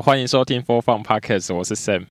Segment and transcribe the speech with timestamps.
[0.00, 2.06] 好，欢迎收听 Four Fun Podcast，我是 Sam，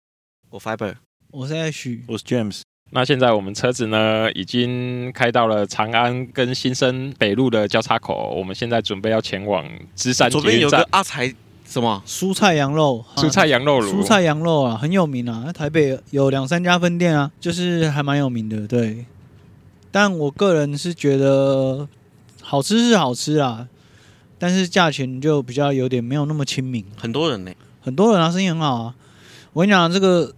[0.52, 0.93] 我 Fiber，
[1.32, 2.62] 我是 Ash，我是 James。
[2.91, 10.30] 那现在我们车子呢，已经开到了长安跟新生北路的交叉口，我们现在准备要前往芝山。
[10.30, 11.34] 左边有个阿财
[11.66, 19.03] 什么蔬菜羊肉，蔬菜羊肉炉，蔬菜羊肉啊，很有名啊，台北有两三家分店啊，就是还蛮有名的，对。
[19.90, 21.90] 但我个人是觉得
[22.40, 23.67] 好吃是好吃啊，
[24.38, 26.85] 但是价钱就比较有点没有那么亲民。
[26.95, 27.58] 很多人呢、欸，
[27.89, 28.95] 很多人啊，生意很好啊。
[29.53, 30.34] 我跟你讲，这个。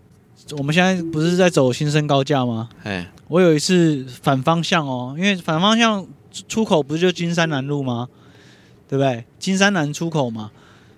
[0.57, 2.67] 我们现在不是在走新生高架吗？
[2.83, 6.05] 哎，我有一次反方向哦，因为反方向
[6.49, 8.09] 出口不是就金山南路吗？
[8.89, 9.23] 对不对？
[9.39, 10.51] 金山南出口嘛。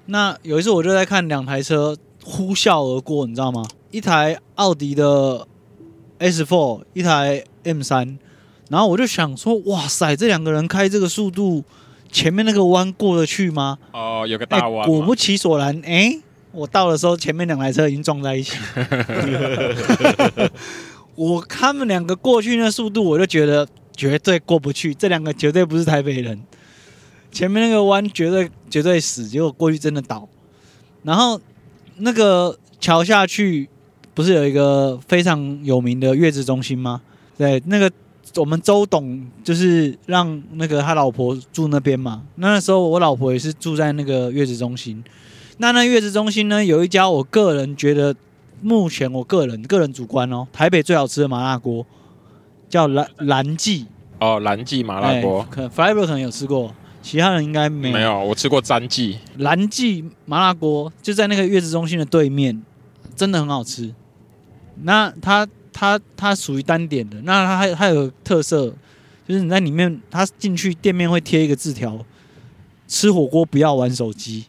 [0.08, 3.64] 那有一次我就在看两台车呼啸而过，你知道吗？
[3.92, 5.46] 一台奥迪的
[6.18, 8.18] S4，一台 M3，
[8.70, 11.64] 然后我就想说，哇塞，这两个人开这个速度，
[12.12, 13.78] 前面那个弯过得去吗？
[13.92, 14.88] 哦，有个大弯。
[14.90, 16.20] 果不其然，哎。
[16.54, 18.56] 我到的时候，前面两台车已经撞在一起。
[21.16, 24.94] 我他们两个过去那速度，我就觉得绝对过不去。
[24.94, 26.40] 这两个绝对不是台北人。
[27.32, 30.30] 前面那个弯绝对绝对死，结果过去真的倒。
[31.02, 31.42] 然后
[31.98, 33.68] 那个桥下去，
[34.14, 37.02] 不是有一个非常有名的月子中心吗？
[37.38, 37.92] 对，那个
[38.36, 42.24] 我们周董就是让那个他老婆住那边嘛。
[42.36, 45.04] 那时候我老婆也是住在那个月子中心。
[45.58, 48.16] 那那月子中心呢，有一家，我个人觉得，
[48.62, 51.86] 目前我个人个人主观哦，台北最好吃的麻辣锅，
[52.68, 53.86] 叫蓝 蓝记
[54.20, 57.94] 哦，蓝记麻辣锅，欸、可能 Fiber 可能有吃过，其他人应该没有。
[57.94, 62.64] 没有，我吃过詹记蓝记麻辣锅，就在那个月子中心的对面，
[63.16, 63.94] 真的很好吃。
[64.82, 68.74] 那它它它属于单点的，那它还它有特色，
[69.28, 72.04] 就是你在里面，它进去店面会贴一个字条，
[72.88, 74.46] 吃火锅不要玩手机。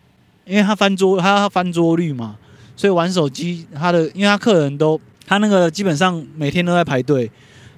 [0.47, 2.37] 因为他翻桌，他要翻桌率嘛，
[2.77, 7.31] 所以玩手机，他的，因为他客人都，他那个基本上每天都在排队，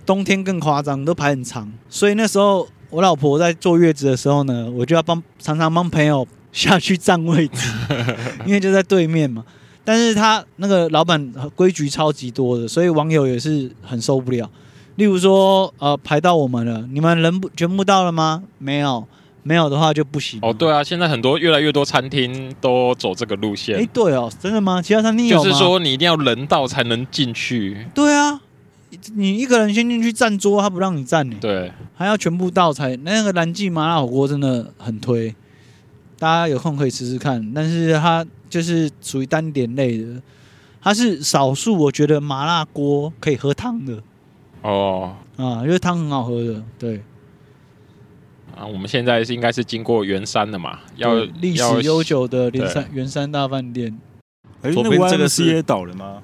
[0.04, 1.72] 冬天更夸张，都排很长。
[1.88, 7.71] 所以那时候我老婆在坐月子的时候呢，我就要帮常常帮朋友下去占位置，
[8.47, 9.44] 因为就在对面嘛。
[9.84, 14.50] 但是他那个老板规矩超级多的，所以网友也是很受不了。
[14.97, 18.43] 例如说，呃，排到我们了，你们人不全部到了吗？
[18.59, 19.06] 没有。
[19.46, 20.52] 没有的话就不行哦。
[20.52, 23.78] 对啊，现在很多越来越多餐厅都走这个路线。
[23.78, 24.82] 哎，对哦，真的吗？
[24.82, 25.28] 其他餐厅？
[25.28, 27.86] 就是说你一定要人到才能进去。
[27.94, 28.40] 对啊，
[29.14, 31.36] 你一个人先进去占桌，他不让你占呢。
[31.40, 32.96] 对，还要全部到才。
[32.96, 35.32] 那个蓝记麻辣火锅真的很推，
[36.18, 37.52] 大家有空可以试试看。
[37.54, 40.20] 但是它就是属于单点类的，
[40.82, 44.02] 它是少数我觉得麻辣锅可以喝汤的。
[44.62, 47.00] 哦，啊，因为汤很好喝的，对。
[48.56, 53.96] 啊，我们现在是应该是经过圆山的嘛，要历史悠久的圆山圆山大饭店。
[54.72, 56.22] 左边这个是也倒了吗？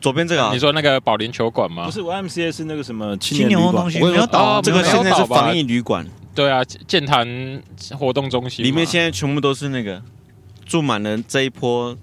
[0.00, 1.84] 左边这个，你说那个保龄球馆吗？
[1.86, 6.06] 不是，YMCA 是那个什么青年活动中心，没有倒，这个现在是防疫旅馆。
[6.34, 7.26] 对啊，健谈
[7.98, 10.00] 活动中心里面现在全部都是那个
[10.64, 11.96] 住满了这一波。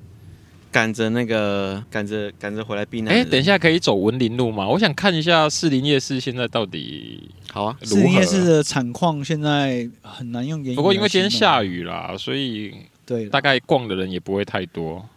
[0.75, 3.13] 赶着那个，赶着赶着回来避难。
[3.15, 4.67] 哎，等一下可以走文林路吗？
[4.67, 7.77] 我想看一下士林夜市现在到底好啊。
[7.81, 10.75] 士林夜市的产况现在很难用言语。
[10.75, 12.75] 不过因为今天下雨啦，所以
[13.05, 15.07] 对大概逛的人也不会太多。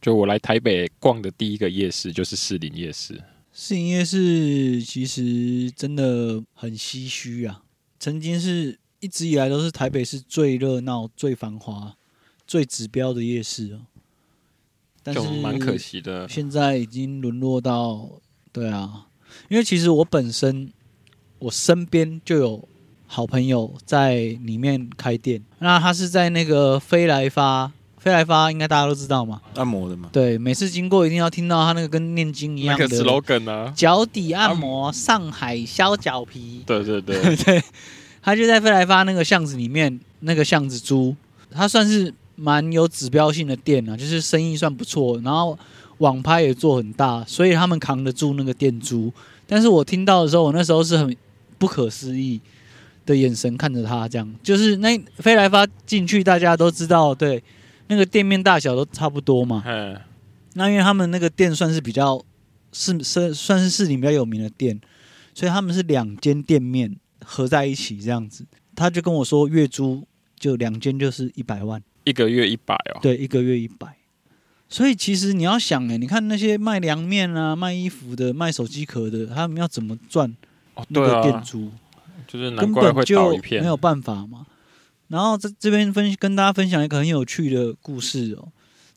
[0.00, 3.20] 就我来台北逛的第一个夜市就是士林夜市。
[3.52, 7.60] 士林夜市其实真的很唏嘘啊，
[7.98, 11.96] 曾经是一直以来都是台北市最热闹、最繁华、
[12.46, 13.80] 最指标的夜市哦。
[15.06, 18.10] 但是蛮可惜的，现在已经沦落到，
[18.50, 19.06] 对啊，
[19.48, 20.68] 因为其实我本身
[21.38, 22.68] 我身边就有
[23.06, 37.36] 好朋友在里面开店，那他是在那个飞来发，飞来发应该大家都知道嘛，按摩的嘛，对，每次经过一定要听到他那个跟念经一样的 slogan 啊，脚底按摩，上海削脚皮，对对对。
[37.44, 37.62] 对，
[38.20, 41.14] 他就在飞来发那个巷子里面，那个巷子租，
[41.52, 42.12] 他算是。
[42.36, 45.58] 蛮有指标性的店啊，就是生意算不错，然后
[45.98, 49.12] 网拍也做很大，所以他们扛得住那个店租。
[49.46, 51.16] 但是我听到的时候，我那时候是很
[51.58, 52.40] 不可思议
[53.04, 57.42] 的眼神看着他，这样就是那飞来发进去，大家都知道，对，
[57.88, 59.62] 那个店面大小都差不多嘛。
[59.66, 59.96] 嗯。
[60.54, 62.24] 那因为他们那个店算是比较
[62.72, 64.80] 是是算是市里比较有名的店，
[65.34, 68.46] 所以他们是两间店面合在一起这样子。
[68.74, 70.06] 他就跟我说，月租
[70.38, 71.82] 就两间就是一百万。
[72.06, 73.94] 一个月一百哦，对，一个月一百。
[74.68, 80.34] 所以其实你要想哎，你看那些卖凉面啊、卖衣服的、卖手机壳的，他们要怎么赚
[80.88, 81.66] 那个店租？
[81.66, 84.46] 哦啊、就是难怪会倒一片，根本就没有办法嘛。
[85.08, 88.48] 然后在这边分跟大家分享一个很有趣的故事哦。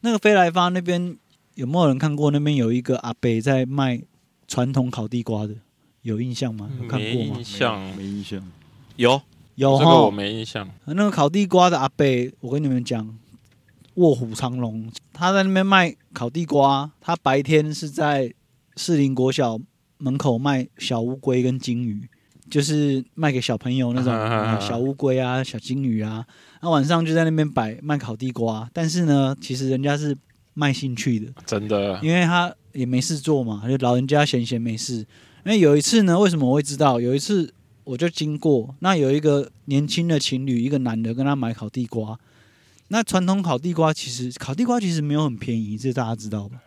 [0.02, 1.16] 那个飞来发那边
[1.56, 2.32] 有没有人看过？
[2.32, 4.02] 那边有一个阿伯在卖
[4.48, 5.54] 传统烤地瓜的，
[6.02, 6.70] 有印象吗？
[6.82, 7.34] 有看过吗？
[7.34, 8.52] 没印象，没印象。
[8.96, 9.22] 有
[9.60, 10.12] 有这个我齁。
[10.12, 10.68] 没印象。
[10.86, 12.06] 那个烤地瓜的阿伯，
[12.40, 13.18] 我跟你们讲，
[13.96, 18.34] 卧虎藏龙，他在那边卖烤地瓜，他白天是在
[18.78, 19.60] 士林国小
[19.98, 22.10] 门口卖小乌龟跟金鱼，
[22.50, 26.26] 就是卖给小朋友那种、呃小乌龟啊、小金鱼啊。
[26.62, 30.16] 那晚上就在那边摆卖烤地瓜，但是呢，其实人家是
[30.54, 35.06] 卖兴趣的，真的，因为他也没事做嘛，就老人家闲闲没事。
[35.46, 37.00] 因为有一次呢，为什么我会知道？
[37.00, 37.54] 有一次
[37.89, 42.19] 我就经过，那有一个年轻的情侣，一个男的跟他买烤地瓜。
[42.89, 46.62] 那传统烤地瓜其实烤地瓜其实没有很便宜，这大家知道吧？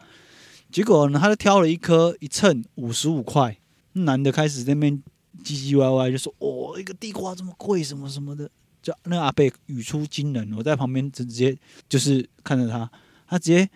[0.72, 3.56] 结果呢，他就挑了一颗一称五十五块，
[3.92, 5.00] 男的开始那边
[5.44, 8.50] 唧唧歪歪，就说：“哦，一个地瓜这么贵，什么什么的。”
[8.82, 11.56] 就那阿伯语出惊人，我在旁边直接
[11.88, 12.90] 就是看着他，
[13.28, 13.70] 他直接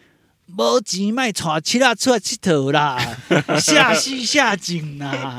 [0.46, 2.98] 没钱卖带其他出来佚佗啦，
[3.60, 5.38] 下戏下井啦。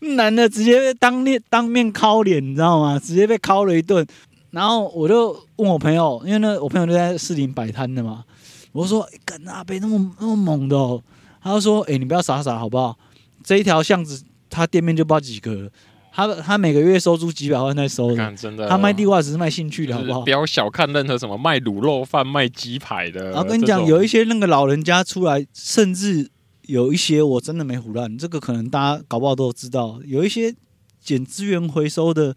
[0.00, 2.98] 男的直接被当面当面敲脸，你知道吗？
[2.98, 4.06] 直接被敲了一顿。
[4.50, 8.24] 然后我就问我朋友，因为呢，我朋友就在士林摆摊的嘛。
[8.72, 11.02] 我说：“干、欸、阿伯那么那么猛的、哦？”
[11.42, 12.96] 他就说：“哎、欸，你不要傻傻好不好？
[13.42, 15.70] 这一条巷子他店面就不知道几个，
[16.16, 18.32] 他他每个月收租几百万在收的。
[18.34, 20.22] 真的，他卖地瓜只是卖兴趣的，好不好？
[20.22, 23.32] 不要小看任何什么卖卤肉饭、卖鸡排的。
[23.32, 26.30] 然后跟你讲，有一些那个老人家出来，甚至
[26.62, 30.54] 有一些我真的没胡乱，这个可能大家搞不好都知道，有一些
[31.02, 32.34] 捡资源回收的。”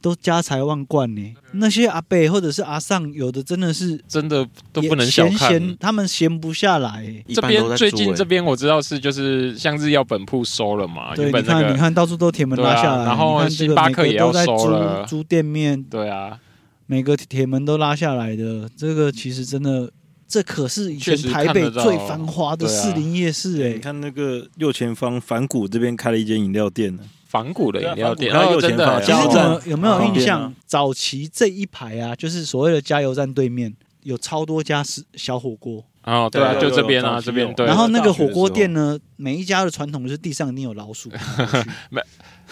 [0.00, 7.24] 都家财万贯呢，那些阿伯或者是阿上，有的真的是真的都不能小看，闲他们闲不下来。
[7.34, 16.38] 这边最近这边我知道是就是像日药本铺收了嘛，对，那个、你看你看到处都铁门拉下来，啊、然后星巴克也要收了，租店面，对啊，
[16.86, 19.90] 每个铁门都拉下来的，这个其实真的，
[20.28, 27.02] 这可是以前台北最繁华的士林夜市哎、欸，你看那个右前方反谷这边开了一间饮料店呢。
[27.36, 30.54] 仿古的饮料店，然后真的，其实你们有没有印象？
[30.64, 33.74] 早期这一排啊，就是所谓的加油站对面
[34.04, 35.84] 有超多家是小火锅。
[36.04, 37.66] 哦，对啊，就这边啊，这边对。
[37.66, 41.10] 然后那个火锅店呢，每一家的传统就是地上一定有老鼠。
[41.90, 42.00] 没，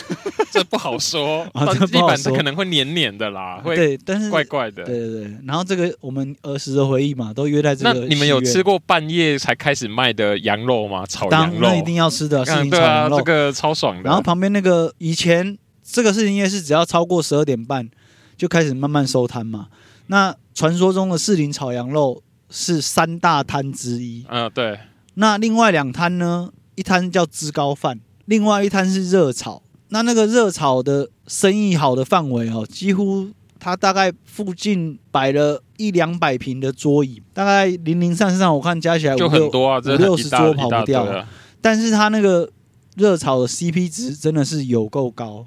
[0.50, 1.67] 这不好说 啊。
[1.87, 4.85] 地板是可能会黏黏的啦，会对，但是怪怪的。
[4.85, 5.37] 对对对。
[5.46, 7.93] 然后这个我们儿时的回忆嘛，都约在这个。
[7.93, 11.05] 那你们有吃过半夜才开始卖的羊肉吗？
[11.06, 14.02] 炒羊肉，那一定要吃的，士林炒羊肉，这个超爽的。
[14.02, 17.88] 然后旁边那个以前这个士林夜市，只要超过十二点半
[18.37, 19.69] 就开始慢慢收摊嘛。
[20.08, 22.23] 那传说中的士林炒羊肉。
[22.56, 24.79] 是三大摊之一，嗯，对。
[25.14, 26.50] 那另外两摊呢？
[26.76, 29.61] 一摊叫芝高饭，另外一摊是热炒。
[29.89, 33.29] 那那个热炒的生意好的范围哦，几乎
[33.59, 41.27] 它大概附近摆了一两百平的桌椅，大概零零散散，我看加起来就很多啊，五六十桌跑不掉。
[41.61, 42.51] 但是它那个
[42.97, 45.47] 热炒的 CP 值真的是有够高，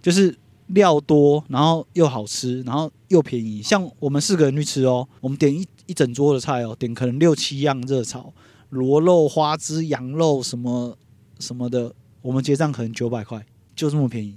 [0.00, 0.36] 就是。
[0.72, 3.60] 料多，然后又好吃，然后又便宜。
[3.60, 8.32] 像我们四个人去吃哦，我们点一一整桌的菜哦，点可能六七样热炒，
[8.68, 10.96] 螺肉、花枝、羊肉什么
[11.40, 13.44] 什么的，我们结账可能九百块，
[13.80, 14.36] 就这么便宜。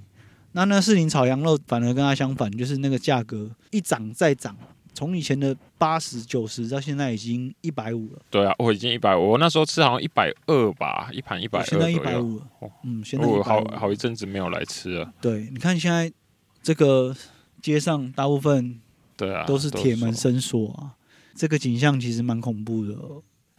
[0.52, 4.56] 那那士林炒羊肉反而跟它相反，就是那个价格一涨再涨，
[4.94, 8.22] 从以前的八十九十到现在已经一百五了。
[8.30, 11.66] 对啊，我已经一百五，我那时候吃好像一百二吧，一盘一百二。
[11.66, 12.46] 现在一百五了，
[12.84, 15.12] 嗯，现在我好好一阵子没有来吃了。
[15.20, 16.10] 对，你看现在。
[16.64, 17.14] 这个
[17.60, 18.80] 街上大部分
[19.18, 20.96] 对啊都是铁门伸缩啊，
[21.34, 22.96] 这个景象其实蛮恐怖的。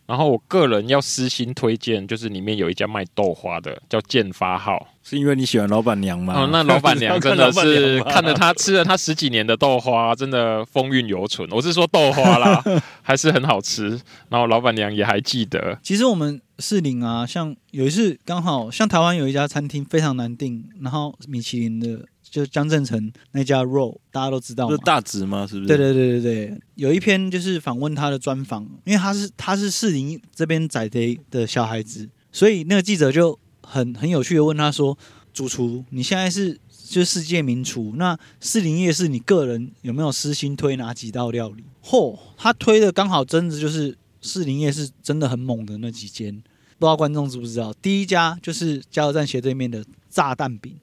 [0.05, 6.33] 然后我个人要私心推荐，就是里面有一家卖豆花的，叫建发号，是因为你喜欢老板娘吗？
[6.35, 11.49] 哦，那老板娘 真的是看着他吃了他十几年的豆花，真的风韵犹存。
[11.51, 12.63] 我是说豆花啦，
[13.01, 13.99] 还是很好吃。
[14.29, 15.79] 然后老板娘也还记得。
[15.81, 22.05] 其实我们士林啊，像有一次刚好像台湾有一家餐厅非常难订，然后米其林的。
[22.35, 25.47] 就江振成那家肉，大家都知道，是大直吗？
[25.47, 25.67] 是不是？
[25.67, 34.97] 对对对对对，有一篇就是访问他的专访，因为他是他是士林这边仔的的小孩子，所以那个记者就很很有趣的问他说
[35.33, 46.33] ：“主厨，你现在是就是世界名厨，那士林夜市你个人有没有私心推哪几道料理？”嚯，他推的刚好真的就是士林夜市真的很猛的那几间，
[46.77, 47.73] 不知道观众知不知道？
[47.81, 50.75] 第一家就是加油站斜对面的炸弹饼。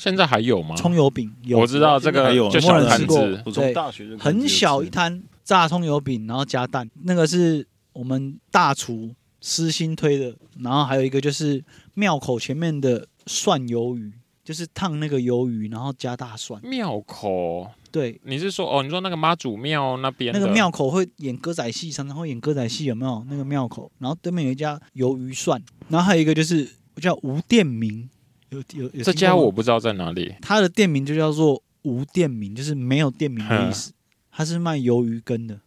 [0.00, 0.74] 现在还有吗？
[0.76, 3.74] 葱油饼有，我知道这个还有，就小摊子，对，
[4.18, 10.34] 很小一摊炸葱油饼，然后加蛋，那个是我们大厨私心推的。
[10.60, 14.10] 然后还有一个就是庙口前面的蒜鱿鱼，
[14.42, 16.58] 就是烫那个鱿鱼，然后加大蒜。
[16.62, 18.82] 庙口，对，你是说哦？
[18.82, 23.22] 你说那个妈祖庙那边那个庙口会演歌仔戏，常常会演歌仔戏，有没有？
[23.28, 26.66] 那个庙口，然后对面有一家鱿鱼蒜，然后还有一个就是
[26.96, 28.08] 叫吴店名，
[28.50, 29.02] 有有有。
[29.02, 33.92] 这家我不知道在哪里，他的店名就叫做无店名，就是没有店名的意思。
[34.30, 35.60] 他是卖鱿鱼羹的。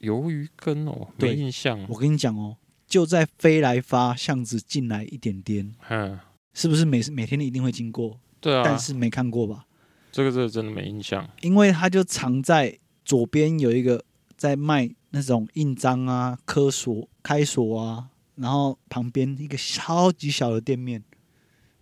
[0.00, 1.84] 鱿鱼羹哦，没印象。
[1.88, 6.18] 我跟你讲哦，就在飞来发巷子进来一点点，嗯，
[6.52, 8.18] 是不是每每天一定会经过？
[8.40, 9.66] 对啊，但是没看过吧？
[10.10, 14.04] 这个这个真的没印象，因为他就藏在左边有一个
[14.36, 21.02] 在卖那种印章啊、科锁、开锁啊，然后旁边一个超级小的店面，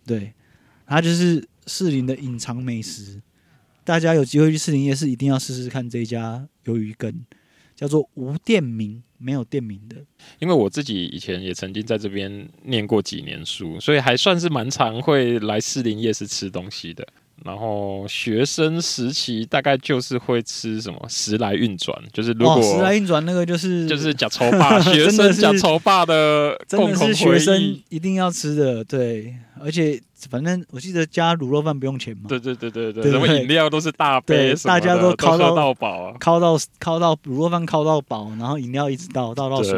[0.07, 0.33] 对，
[0.87, 3.21] 它就是士林的隐藏美食。
[3.85, 7.25] 大家有机会去士林夜市，一定要试试看这一家鱿鱼羹。
[7.75, 9.97] 叫做无店名，没有店名的。
[10.39, 17.09] 因为我自己以前也曾经在这边念过几年书，所以还算是蛮常会来士林夜市吃东西的。
[17.43, 39.77] 然后学生时期大概就是会吃什么时来运转，就是如果、哦、时来运转那个就是就是呷粗饱， 学生呷粗饱的共同回忆，学生一定要吃的，对，而且反正我记得加卤肉饭不用钱嘛，对对对对对，什么饮料都是大杯，大家都靠到到饱啊，靠到靠到卤肉饭靠到饱，然后饮料一直倒倒到手，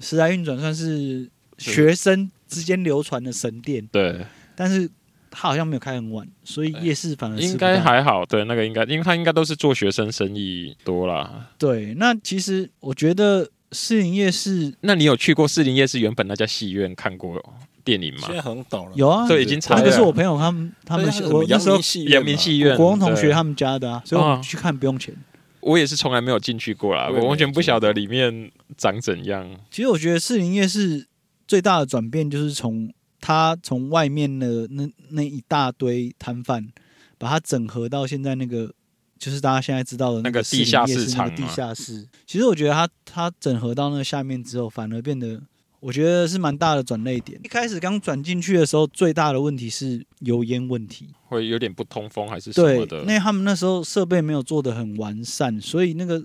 [0.00, 4.20] 时来运转算是学生之间流传的神殿，对，
[4.54, 4.90] 但是。
[5.34, 8.24] 他好像没有开很晚，所以夜市反而应该还好。
[8.24, 11.48] 对，那个应该，因为他应该都是做学生生意多啦。
[11.58, 17.42] 对，那其实我觉得士林夜市，那你有去过士林夜市原本那家戏院看过
[17.82, 18.20] 电影吗？
[18.26, 18.92] 现在很懂了。
[18.94, 19.80] 有啊，对，已经拆了。
[19.80, 25.12] 那个是我朋友他们他们我那时候阳明戏院国光同学他们家的啊，所以我去看不用钱。
[25.60, 29.48] 我也是从来没有进去过啦，我完全不晓得里面长怎样。
[29.70, 31.08] 其实我觉得士林夜市
[31.48, 32.92] 最大的转变就是从。
[33.26, 36.68] 他从外面的那那一大堆摊贩，
[37.16, 38.70] 把它整合到现在那个，
[39.18, 41.34] 就是大家现在知道的那个地下市场。
[41.34, 45.40] 地下室，其实我觉得他他整合到那个下面之后，反而变得
[45.80, 47.40] 我觉得是蛮大的转捩点。
[47.42, 52.86] 一开始刚转进去的时候，最大的问题是油烟问题，会有点不通风还是什么的。
[52.86, 56.22] 对，那他们那时候设备没有做的很完善，所以那个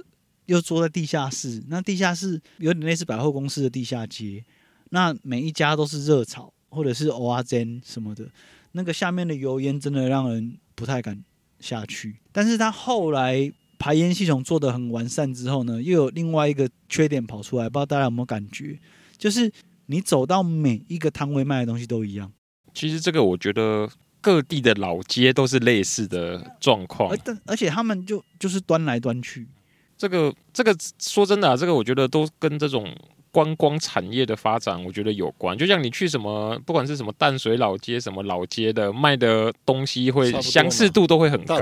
[0.48, 4.44] 又坐在地下室，那地下室有点类似百货公司的地下街，
[4.90, 6.52] 那每一家都是热炒。
[6.70, 8.26] 或者是蚵仔煎什么的，
[8.74, 11.24] 那个下面的油烟真的让人不太敢
[11.60, 12.18] 下去。
[12.32, 18.80] 但是它后来排烟系统做得很完善之后呢，又有另外一个缺点跑出来，不知道大家有没有感觉？
[19.18, 19.52] 就是
[19.88, 22.32] 你走到每一个摊位卖的东西都一样。
[22.74, 23.90] 其实这个我觉得
[24.22, 29.48] 各地的老街都是类似的状况，而但而且他们就就是端来端去。
[29.98, 32.96] 这个这个说真的啊，这个我觉得都跟这种。
[33.32, 35.58] 观光产业的发展，我觉得有关。
[35.58, 41.60] 就像你去什么，不管是什么淡水老街、什么老街的，卖的东西会相似度都会很高。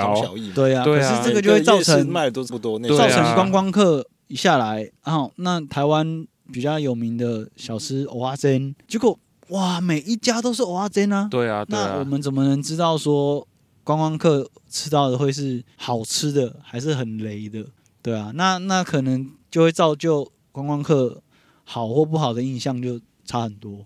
[0.55, 1.09] 对啊，对啊。
[1.09, 9.19] 可是这个就会造成卖的都差不多，造成观光客一下来，然后那台湾比较有名的小吃蚵仔煎，结果
[9.49, 11.27] 哇，每一家都是蚵仔煎啊。
[11.29, 13.45] 对啊，那我们怎么能知道说
[13.83, 17.65] 观光客吃到的会是好吃的，还是很雷的？
[18.01, 21.21] 对啊，那那可能就会造就观光客。
[21.69, 23.85] 好或不好的印象就差很多，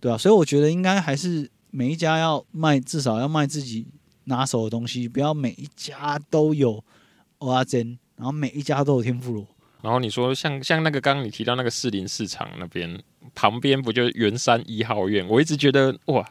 [0.00, 3.86] 对啊，所以我觉得应该还是每一家要卖，至少要卖自己
[4.24, 6.82] 拿手的东西，不要每一家都有
[7.36, 9.46] 欧阿珍，然后每一家都有天妇罗。
[9.82, 12.98] 然后你说像像那个刚刚你提到那个士林市场那边
[13.34, 15.28] 旁边不就是圆山一号院？
[15.28, 16.26] 我一直觉得哇，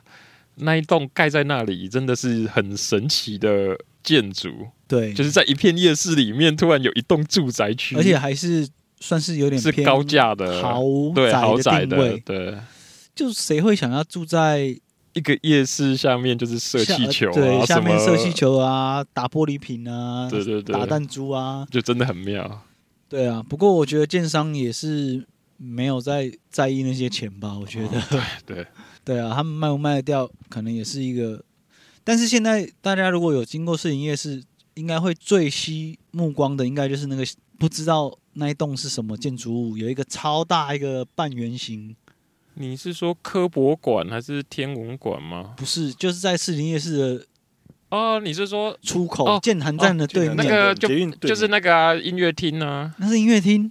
[0.55, 4.49] 那一栋盖在那里真的是很神奇的建筑。
[4.87, 8.67] 对，就是在一片夜市里面突然有一栋住宅区，而且还是。
[8.99, 10.83] 算是有点是高价的豪
[11.15, 12.59] 对豪宅的对，对，
[13.15, 14.75] 就谁会想要住在
[15.13, 16.37] 一个夜市下面？
[16.37, 22.61] 就是射气球啊，对，下面射气球啊， 打玻璃瓶啊，对对对，打弹珠啊，就真的很妙。
[23.07, 25.25] 对啊，不过我觉得建商也是
[25.57, 27.57] 没有在在意那些钱吧？
[27.59, 28.67] 我觉得，对对
[29.03, 31.43] 对啊，他们卖不卖得掉，可能也是一个。
[32.03, 34.43] 但是现在大家如果有经过市营夜市，
[34.75, 37.25] 应该会最吸目光的，应该就是那个
[37.59, 38.17] 不知道。
[38.33, 39.75] 那一栋是什么建筑物？
[39.75, 41.93] 有一个超大一个半圆形。
[42.53, 45.55] 你是说科博馆还是天文馆吗？
[45.57, 47.25] 不是，就是在士林夜市的。
[47.89, 50.87] 哦，你是说出口建潭站的对面，那个就
[51.27, 52.93] 就是那个啊，音乐厅呢？
[52.97, 53.69] 那是音乐厅。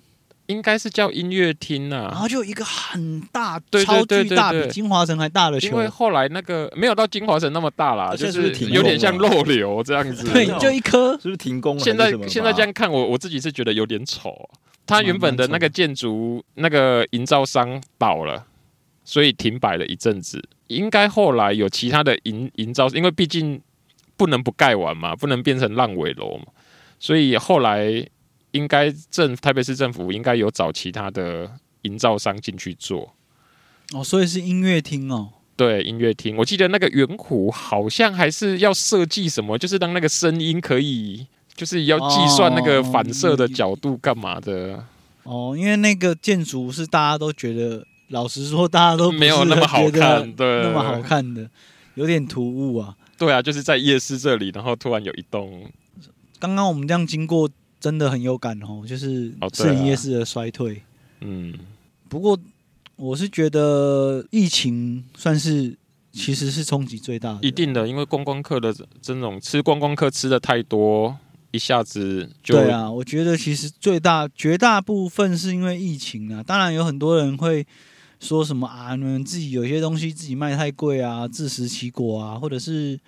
[0.48, 5.68] 应该是叫音乐厅呐，然后就有一个很大、对对对对对超巨大，比金华城还大的球。
[5.68, 10.30] 因为后来那个没有到金华城那么大啦，就是有点像漏流这样子。
[10.32, 11.82] 对，就一颗，是不是停工了？
[11.82, 14.48] 现在现在这样看，我我自己是觉得有点丑。
[14.86, 18.46] 它原本的那个建筑那个营造商倒了，
[19.04, 20.42] 所以停摆了一阵子。
[20.68, 23.60] 应该后来有其他的营营造，因为毕竟
[24.16, 26.46] 不能不盖完嘛，不能变成烂尾楼嘛，
[26.98, 28.06] 所以后来
[28.52, 31.50] 应该政台北市政府应该有找其他的
[31.82, 33.14] 营造商进去做。
[33.94, 35.30] 哦，所以是音乐厅哦。
[35.56, 41.26] 对，音乐厅，我记得那个圆弧好像还是要设计什么，就是让那个声音可以，
[41.56, 44.84] 就是要计算那个反射的角度干嘛的。
[45.24, 51.50] 哦，因为那个建筑是大家都觉得，老实说，大家都没有那么好看，对，那么好看的，
[51.94, 52.96] 有点突兀啊。
[53.18, 55.64] 对啊，就是在夜市这里，然后突然有一栋。
[56.38, 60.74] 刚刚我们这样经过，真的很有感哦，就是士林夜市的衰退。
[60.74, 61.54] 哦啊、嗯，
[62.08, 62.38] 不过。
[63.00, 65.72] 我是觉得疫情算是
[66.10, 71.16] 其实是冲击最大的，一定的，因为观光客的这种吃观光客吃的太多，
[71.52, 72.90] 一下子就对啊。
[72.90, 77.64] 我觉得其实最大绝大部分是因为疫情啊，当然有很多人会
[78.18, 82.98] 说什么啊，你们自己有些东西自己卖太贵啊，自食其果啊，或者是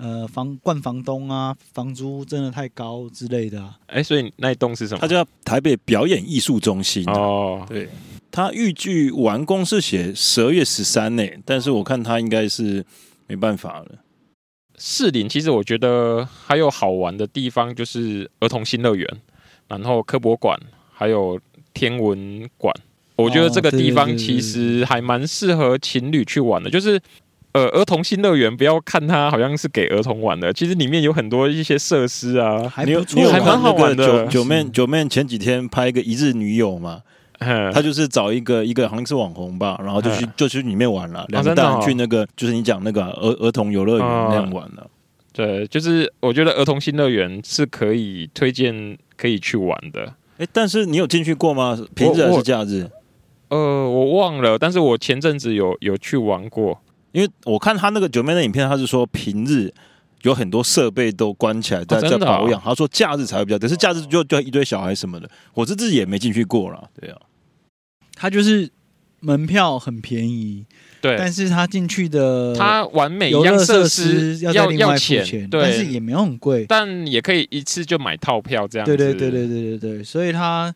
[0.00, 3.78] 呃房冠房东啊，房租真的太高之类的啊。
[3.86, 4.98] 哎，所以那一栋是什么？
[5.00, 7.88] 它叫台北表演艺术中心哦，对。
[8.32, 12.84] 它预计完工是写十二月十三呢，但是我看它应该是
[13.26, 13.86] 没办法了。
[14.78, 19.06] 士林其实我觉得还有好玩的地方，就是儿童新乐园，
[19.68, 20.58] 然后科博馆，
[20.92, 21.38] 还有
[21.74, 22.74] 天文馆。
[23.16, 26.70] 我觉得这个地方其实还蛮适合情侣去玩的。
[26.70, 26.98] 就是
[27.52, 34.24] 呃，儿童新乐园不要看它好像是给儿童玩的，其实里面有很多一些设施啊，还不错，还蛮好玩的。
[34.26, 37.02] 九九妹九妹前几天拍一个一日女友嘛。
[37.72, 44.86] 他就是找一个一个好像是网红吧，然后就去就去里面玩了，两个大人去那个就是你讲那个儿儿童游乐园那样玩了。
[45.32, 50.12] 对，就是我觉得儿童新乐园是可以推荐可以去玩的。
[50.36, 51.78] 哎，但是你有进去过吗？
[51.94, 52.86] 平日还是假日？
[53.48, 56.78] 呃，我忘了，但是我前阵子有有去玩过，
[57.12, 59.72] 因为我看他那个九妹的影片，他是说平日
[60.22, 67.18] 有很多设备都关起来在在保养，他说假日才会比较，可是假日就就一堆小孩什么的，我是自己也没进去过了，对啊。
[68.14, 68.70] 他就是
[69.20, 70.66] 门票很便宜，
[71.00, 78.94] 对，但是他进去的他完美游乐设施要要要钱，对，但是也没有很贵，但也可以一次就买套票这样子。
[78.94, 80.74] 对对对对对对对，所以他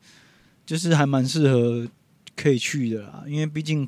[0.64, 1.86] 就是还蛮适合
[2.34, 3.86] 可以去的啦，因为毕竟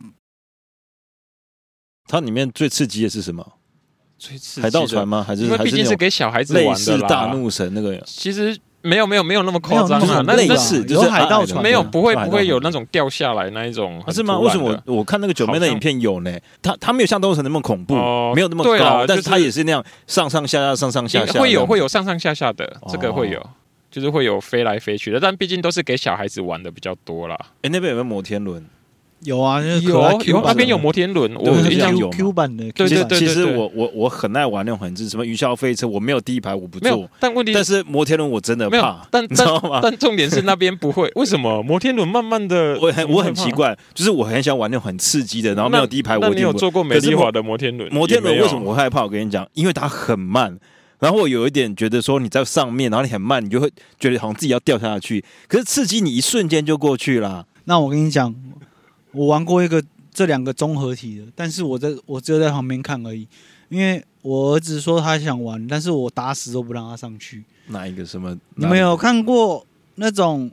[2.08, 3.46] 它里面最刺激的是什么？
[4.18, 5.24] 最刺激海盗船吗？
[5.26, 8.56] 还是因为毕竟是给小孩子玩的啦，类似大怒神那个，其实。
[8.82, 14.38] 没有没有没有那么夸张啊，那类似就是海盗船，没有不会不会有那种掉下来那一种，是吗？
[14.38, 16.30] 为什么我我看那个九妹的影片有呢？
[16.62, 17.94] 它它没有像大怒神那么恐怖，
[18.36, 23.44] 没有那么高，但是它也是那样上上下下上上下下，会有会有上上下下的，这个会有，
[23.90, 27.36] 就是会有飞来飞去的，但毕竟都是给小孩子玩的比较多啦。
[27.62, 28.64] 哎，那边有没有摩天轮？
[29.20, 29.80] 有啊，有
[30.24, 32.70] 有那边有摩天轮，我印象有 Q 版的。
[32.72, 37.10] 对对对，其实我我我很爱玩那种很智什么云霄飞车，我没有第一排我不坐。
[37.18, 39.80] 但问题但是摩天轮我真的怕，但 知道吗？
[39.82, 42.78] 但重点是那边不会， 为什么摩天轮慢慢的？
[42.80, 46.28] 我很我很奇怪，就是我很喜欢玩那种很刺激的，然后没有第一排我。
[46.28, 47.92] 你有坐过美丽华的摩天轮？
[47.92, 49.02] 摩天轮为什么我害怕？
[49.02, 50.56] 我跟你讲，因为它很慢，
[51.00, 55.24] 然后我有一点觉得说你在上面，然后你很慢，你就会觉得好像自己要掉下去。
[55.48, 57.46] 可是刺激你一瞬间就过去了。
[57.64, 58.34] 那我跟你讲。
[59.16, 63.26] 我玩过一个这两个综合体的，但是我在我只有在旁边看而已，
[63.70, 67.42] 因为我儿子说他想玩，但是我打死都不让他上去。
[67.68, 68.38] 哪一个什么？
[68.56, 70.50] 你们有看过那种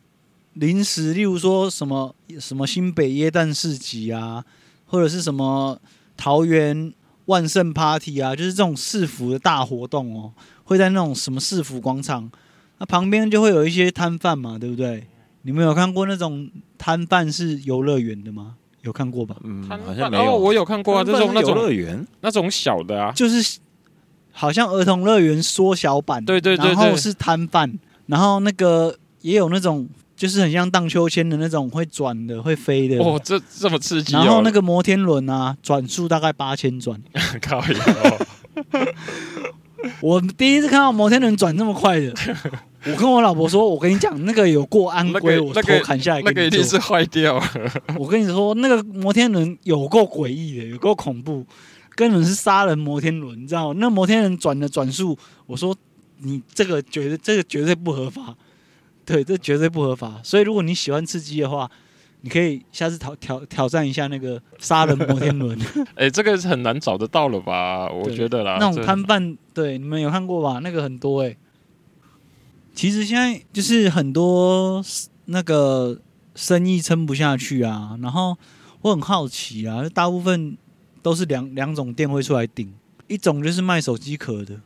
[0.54, 4.44] 临时，例如说什么什么新北耶诞市集啊，
[4.86, 5.78] 或者是什么
[6.16, 6.94] 桃园
[7.26, 10.32] 万圣 Party 啊，就是这种市府的大活动哦，
[10.64, 12.32] 会在那种什么市府广场，
[12.78, 15.06] 那旁边就会有一些摊贩嘛，对不对？
[15.46, 16.50] 你们有看过那种
[16.84, 18.56] 摊贩是游乐园的吗？
[18.82, 19.38] 有看过吧？
[19.46, 20.36] 嗯，好像没有。
[20.36, 23.60] 我有看过啊，这种那种游乐园，那种小的啊，就是
[24.34, 26.26] 好像儿童乐园缩小版。
[26.26, 33.02] 对对对，然后是摊贩，然后那个也有那种，就是很像荡秋千的那种，会转的、会飞的。
[33.02, 34.12] 哦，这这么刺激！
[34.12, 37.02] 然后那个摩天轮啊，转速大概八千转。
[40.02, 42.14] 我第一次看到摩天轮转这么快的。
[42.86, 46.22] 我跟我老婆说：“我跟你讲，那个有过安规，我头砍下来。
[46.22, 47.46] 那个一定是坏掉了。
[47.98, 51.46] 我跟你说，那个摩天轮有够诡异的，有够恐怖，
[51.96, 53.76] 根本是杀人摩天轮，你知道吗？
[53.80, 55.74] 那摩天轮转的转速，我说
[56.20, 58.36] 你这个绝对这个绝对不合法，
[59.06, 60.20] 对，这绝对不合法。
[60.22, 61.72] 所以如果你喜欢刺激的话，
[62.26, 65.60] 你可以下次挑挑挑战一下那个杀人摩天轮。
[65.96, 67.90] 哎，这个是很难找得到了吧？
[67.90, 70.60] 我觉得啦，那种摊贩，对，你们有看过吧？
[70.60, 71.38] 那个很多哎、欸。”
[72.74, 74.82] 其实现在就是很多
[75.26, 76.00] 那个
[76.34, 78.38] 生意撑不下去啊，然后
[78.82, 80.58] 我很好奇啊，大部分
[81.02, 82.74] 都是两两种店会出来顶，
[83.08, 84.62] 一种就是卖手机壳的。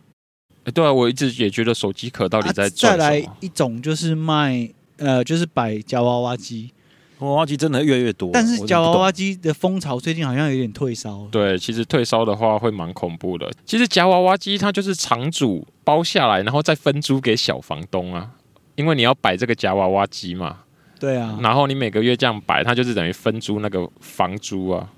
[0.63, 6.71] 哎，对啊，我一直也觉得手机壳到底在、啊、再来一种就是卖呃，就是摆夹娃娃机。
[7.19, 11.27] 娃娃机真的越来越多，但是夹娃娃机的风潮最近好像有点退烧。
[11.31, 13.51] 对，其实退烧的话会蛮恐怖的。
[13.65, 18.31] 其实夹娃娃机它就是厂主包下来，然后再分租给小房东啊，
[18.75, 20.57] 因为你要摆这个夹娃娃机嘛。
[20.99, 24.89] 对啊，然后你每个月这样摆，它就是等于分租那个房租啊。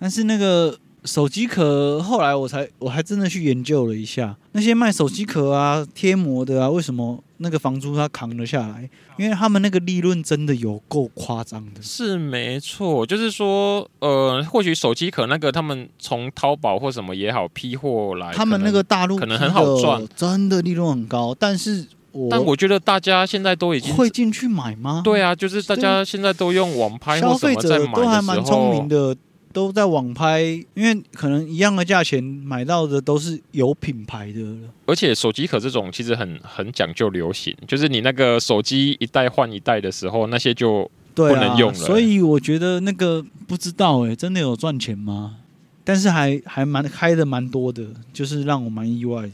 [0.00, 0.76] 但是那个
[1.08, 7.24] 手机壳，后来我才我还真的去研究了一下，那些卖手机壳啊、贴膜的啊，为什么？
[7.40, 11.80] 那个房租他扛得下来，因为他们那个利润真的有够夸张的。
[11.80, 21.32] 是没错，就是说，呃，或许手机壳那个他们从淘宝或什么也好批货来，他们那个大陆可能很好赚，真的利润很高。
[21.38, 25.00] 但是我，但我觉觉得大家现在都已经会进去买吗？
[25.04, 29.16] 对啊，就是大家现在都用网拍或什么在买的时候，消费者都还蛮聪明的。
[29.52, 30.42] 都在网拍，
[30.74, 34.40] 因为可能一样的价钱买到的都是有品牌的。
[34.86, 41.78] 而且手机壳这种其实很很讲究流行，就是你那个手机一代换一代的时候，那些就不能用了。
[41.78, 45.36] 啊，所以我觉得那个不知道哎、欸，真的有赚钱吗？
[45.84, 49.32] 但是还还蛮开的蛮多的，就是让我蛮意外的。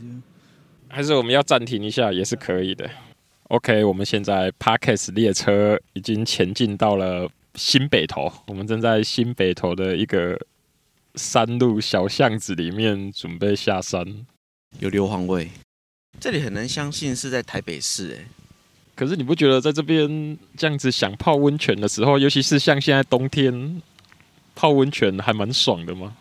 [0.89, 2.89] 还是我们要暂停一下也是可以的。
[3.49, 7.29] OK，我们现在 parkas 列车已经前进到了。
[7.55, 10.39] 新北头，我们正在新北头的一个
[11.15, 14.05] 山路小巷子里面准备下山，
[14.81, 15.49] 有硫磺味。
[16.21, 18.27] 这里很难相信是在台北市哎，
[18.95, 23.83] 可是你不觉得在这边这样子想泡温泉的时候，尤其是像现在冬天
[24.55, 26.17] 泡温泉还蛮爽的吗？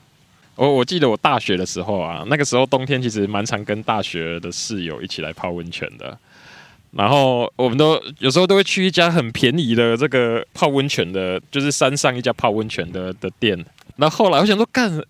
[0.56, 6.15] 我我记得我大学的时候啊，那个时候冬天其实蛮常跟大学的室友一起来泡温泉的。
[6.95, 13.65] 然后我们都有时候都会去一家很便宜的这个泡温泉的，就是山上一家泡温泉的的店。
[13.95, 15.03] 那后，后来我想说，干，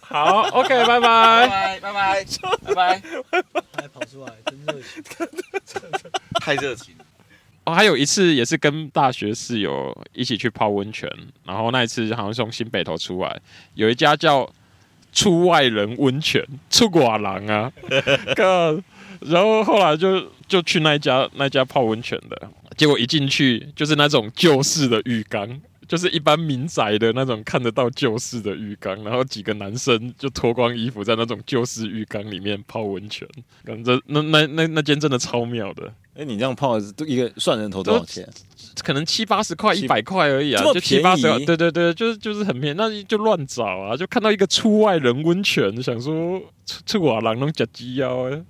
[0.00, 2.24] 好，OK， 拜拜，拜拜，拜拜，
[2.62, 3.02] 拜拜，
[3.76, 5.02] 还跑出来，真热情，
[6.34, 6.94] 太热情。
[7.64, 11.10] 哦，还有一次也是跟大学室友一起去泡温泉，
[11.44, 13.40] 然后那一次好像从新北头出来，
[13.72, 14.46] 有一家叫。
[15.12, 17.72] 出外人温泉，出寡郎啊！
[18.34, 18.82] 哥，
[19.20, 33.28] 然后后来就就去那家那家泡温泉的，结果一进去就是那种旧式的浴缸，就是一般民宅的那种看得到旧式的浴缸，然后几个男生就脱光衣服在那种旧式浴缸里面泡温泉，
[33.64, 35.92] 感觉那那那那间真的超妙的。
[36.14, 38.28] 哎，你这样泡一个算人头多少钱？
[38.82, 41.38] 可能七八十块、一百块而已啊，就七八十块。
[41.44, 46.40] 对对对，就是就是很便宜，那就乱找啊，就看到一个出外人温泉，想说
[46.86, 48.42] 出瓦郎能夹鸡腰哎。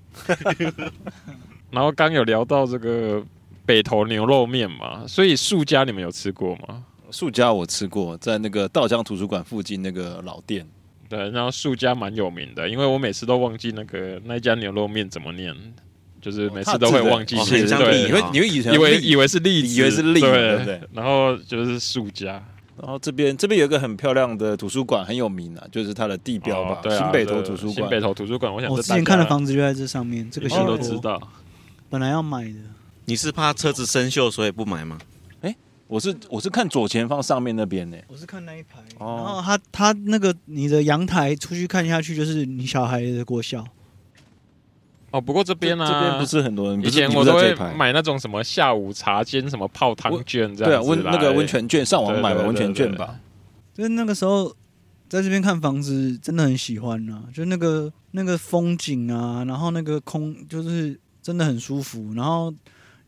[1.71, 3.23] 然后刚有聊到这个
[3.65, 6.85] 北投牛肉面嘛，所以素家你们有吃过吗？
[7.11, 10.67] 素家我吃过，在那个道江图书馆附近那个老店。
[11.09, 15.55] 对，然后素家蛮有名的，因为我每次都忘记那个那家牛肉面怎么念。
[16.23, 20.81] 就是每次都会忘记写，对，因为你会以以为以为是栗子，以为是栗，对对。
[20.93, 22.41] 然后就是树家，
[22.81, 27.75] 然后这边这边有一个很漂亮的图书馆，很有名啊，就是它的地标吧，新北投图书馆。
[27.75, 31.21] 新北投图书馆，我想我之前看的房子就在这上面，这个新都知道。
[31.91, 32.61] 本来要买的，
[33.07, 34.99] 你是怕车子生锈所以不买吗？
[35.41, 35.53] 哎，
[35.89, 38.79] 我是我是看左前方上面那边呢，我是看那一排。
[39.01, 43.67] 然后他他那个你的阳台出去看下去，就是你小孩的国小。
[45.13, 46.85] 哦，不过这边呢、啊，这边不是很多人。
[46.85, 50.65] 以前我都会买那种什么下午茶兼什么泡汤券这样子。
[50.65, 53.21] 对啊，温那个温泉券，上网买吧温泉券吧。
[53.75, 54.49] 就是那个时候
[55.09, 62.53] 在这边看房子，真的很喜欢啊，就那个那个风景啊，然后那个空就是真的很舒服，然后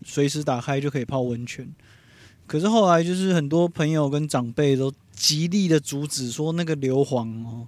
[0.05, 1.67] 随时打开就可以泡温泉。
[2.47, 7.67] 可是后来就是很多朋友跟长辈都极力的阻止，说那个硫磺哦。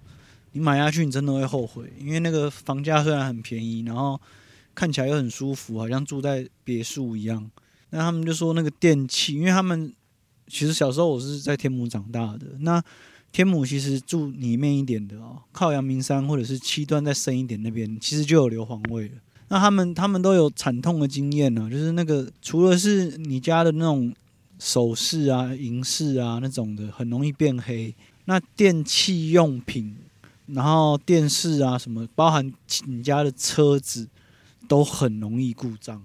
[0.57, 4.19] 你买下去，你真的会后悔，因为那个房价虽然很便宜，然后
[4.75, 7.51] 看起来又很舒服，好像住在别墅一样。
[7.90, 9.92] 那他们就说那个电器，因为他们
[10.49, 12.83] 其实小时候我是在天母长大的，那
[13.33, 19.14] 天母其实住里面一点的哦，靠阳明山或者是七段再深一点那边，其实就有硫磺味了。
[19.49, 24.11] 那他们他们都有惨痛的经验呢，就是那个除了是你家的那种
[24.59, 27.95] 首饰啊、银饰啊那种的，很容易变黑。
[28.25, 29.95] 那电器用品。
[30.46, 32.52] 然后电视啊什么，包含
[32.87, 34.09] 你家的车子，
[34.68, 36.02] 都很容易故障，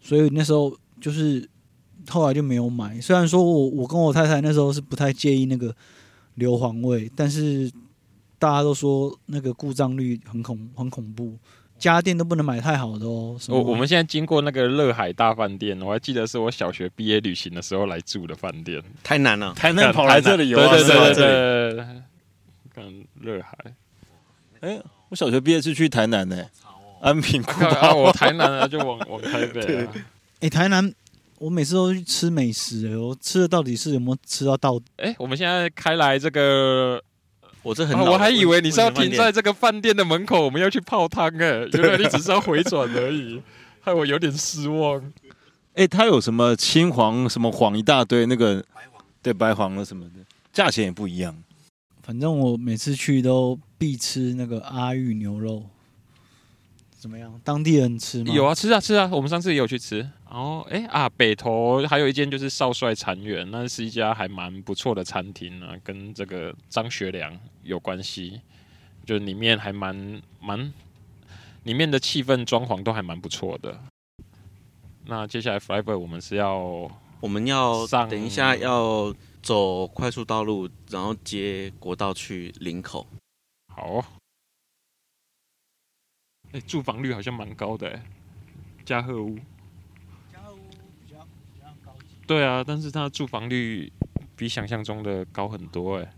[0.00, 1.48] 所以那时候就是
[2.08, 3.00] 后来就没有买。
[3.00, 5.74] 虽然说我我跟我太太那时候是不太介意那个
[6.34, 7.70] 硫磺味，但是
[8.38, 11.36] 大家都说那个故障率很恐很恐怖。
[11.78, 13.34] 家电都不能买太好的哦。
[13.48, 18.82] 我我们现在经过那个乐海大饭店，我还记得是我小学毕业旅行的时候来住的饭店。
[19.02, 20.76] 太难了，太难跑来这里游啊！
[20.76, 22.02] 对对对对对，
[22.80, 23.56] 看热海。
[24.60, 26.44] 哎，我小学毕业是去台南呢，
[27.00, 27.42] 安平。
[27.42, 29.88] 啊，我台南啊，就往往台北。
[30.40, 30.92] 哎，台南，
[31.38, 34.80] 我每次都去吃美食，哎，我吃的到底是有没有吃到到？
[34.96, 37.02] 哎，我们现在开来这个。
[37.62, 43.38] 我这很，我还以为你是要停在这个饭店的门口，我们要去泡汤哎，原来你只是要回转而已，
[43.82, 45.12] 害我有点失望。
[45.76, 48.64] 哎，它有什么青黄什么黄一大堆，那个
[49.20, 50.12] 对白黄的什么的，
[50.54, 51.36] 价钱也不一样。
[52.02, 55.64] 反正我每次去都必吃那个阿玉牛肉。
[56.98, 57.40] 怎么样？
[57.42, 58.34] 当地人吃吗？
[58.34, 59.08] 有啊，吃啊吃啊！
[59.10, 60.00] 我们上次也有去吃。
[60.30, 68.42] 然后，哎啊，北投还有一间就是少帅禅园，那是一家还蛮不错的餐厅啊，跟这个张学良有关系。
[69.06, 70.72] 就里面还蛮蛮，
[71.62, 73.80] 里面的气氛、装潢都还蛮不错的。
[75.06, 83.06] 那接下来 Flyber 我们是要，我们要上，等一下要走快速道路，然后接国道去林口。
[83.68, 84.04] 好。
[86.52, 88.02] 哎、欸，住房率好像蛮高的哎，
[88.84, 89.38] 嘉贺屋。
[90.32, 90.58] 嘉禾屋
[91.04, 92.16] 比较比较高级。
[92.26, 93.92] 对啊，但是它住房率
[94.34, 96.12] 比想象中的高很多哎。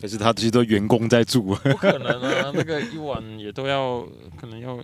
[0.00, 1.42] 可是他其实都员工在住。
[1.42, 4.78] 不可能啊，那个一晚也都要，可能要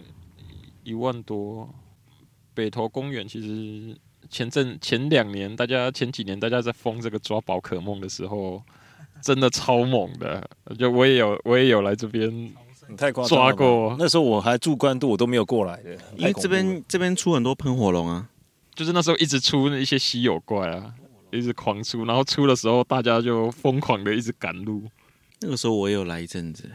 [0.85, 1.69] 一万多。
[2.55, 3.99] 北投公园其实
[4.33, 8.61] 前阵前两年，大家前几年大家在疯这个抓宝可梦的时候，
[9.23, 10.42] 真的超猛的。
[10.79, 12.53] 就我也有，我也有来这边。
[12.88, 13.53] 你太夸张了！
[13.53, 15.97] 抓过，那时候我还住关渡，我都没有过来的。
[16.16, 18.29] 因为这边这边出很多喷火龙啊，
[18.75, 20.92] 就是那时候一直出那一些稀有怪啊，
[21.31, 24.83] 一直狂出，然后出的时候大家就疯狂的一直赶路。
[25.40, 26.68] 那个时候我也有来一阵子，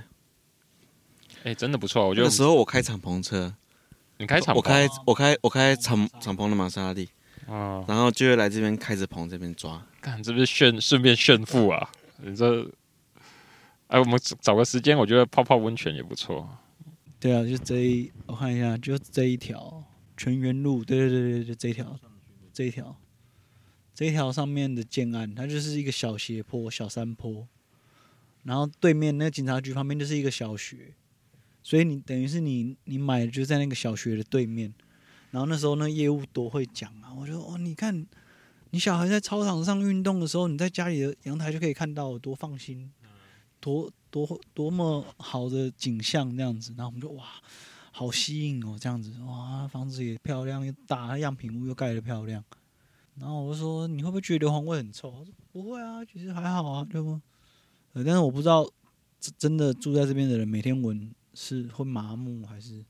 [1.43, 2.07] 哎、欸，真的不错。
[2.07, 3.53] 我觉得那时候我开敞篷车，
[4.17, 4.57] 你开敞篷？
[4.57, 7.09] 我开我开我开敞敞篷的玛莎拉蒂
[7.47, 11.89] 啊，然后就会来这边开着棚这边抓，看这不是炫顺便炫富啊？
[12.17, 12.69] 你这。
[13.87, 16.45] 哎，我们找个时间，我觉得泡泡温泉也不错。
[17.21, 19.81] 对啊，就这一，我看一下，就这一条
[20.17, 21.97] 泉源路，对对对对，就这一条，
[22.51, 22.97] 这一条，
[23.95, 27.47] 这一条上面的建案，它就是一个小斜坡、小山坡，
[28.43, 30.93] 然后对面那个警察局旁边就是一个小学，
[31.63, 34.73] 所以你等于是你你买的就在那个小学的对面，
[35.37, 38.03] 然后那时候那业务多会讲啊，我说哦，你看
[38.71, 42.91] 你小孩在操场上运动的时候，你在家里的阳台就可以看到，多放心。
[43.59, 47.23] 多多多么好的景象这样子，然后我们就哇，
[47.91, 52.43] 好吸引哦，这样子哇，房子也漂亮又大，样品屋又盖得漂亮。
[53.19, 55.11] 然后我就说，你会不会觉得硫磺味很臭？
[55.11, 57.21] 他说不会啊，其实还好啊，对不？
[57.93, 58.67] 呃，但是我不知道
[59.37, 62.83] 真的住在这边的人每天闻是会麻木还是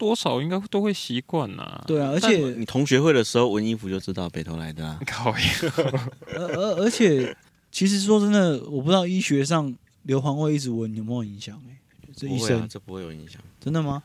[0.00, 1.84] 多少应该都会习惯呐。
[1.86, 4.98] 对啊，而且你同学会的时候闻衣服就知道北投来的啊。
[5.06, 7.36] 靠而而而且
[7.70, 9.76] 其实说真的，我不知道医学上。
[10.04, 11.62] 硫磺味一直闻有没有影响？
[11.68, 11.78] 哎，
[12.16, 14.02] 这医生、啊、这不会有影响，真的吗？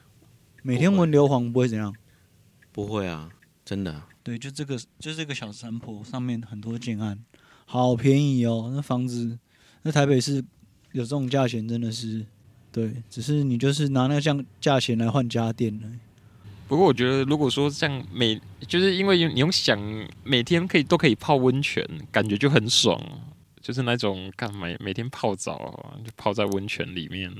[0.61, 1.95] 每天闻硫磺不会怎样？
[2.73, 3.29] 不会啊，
[3.63, 4.01] 真的。
[4.21, 7.17] 对，就这个，就这个小山坡上面很多建案，
[7.65, 8.73] 好便宜哦。
[8.75, 9.39] 那房子，
[9.83, 10.43] 那台北市
[10.91, 12.25] 有这种价钱，真的是
[12.75, 12.91] 对。
[13.09, 15.87] 只是你就是拿那个价价钱来换家电了。
[16.67, 19.79] 不过我觉得，如果说像每，就是因为你用想
[20.25, 23.01] 每天可以都可以泡温泉，感觉就很爽。
[23.61, 25.57] 就是那种干每每天泡澡，
[26.03, 27.33] 就泡在温泉里面。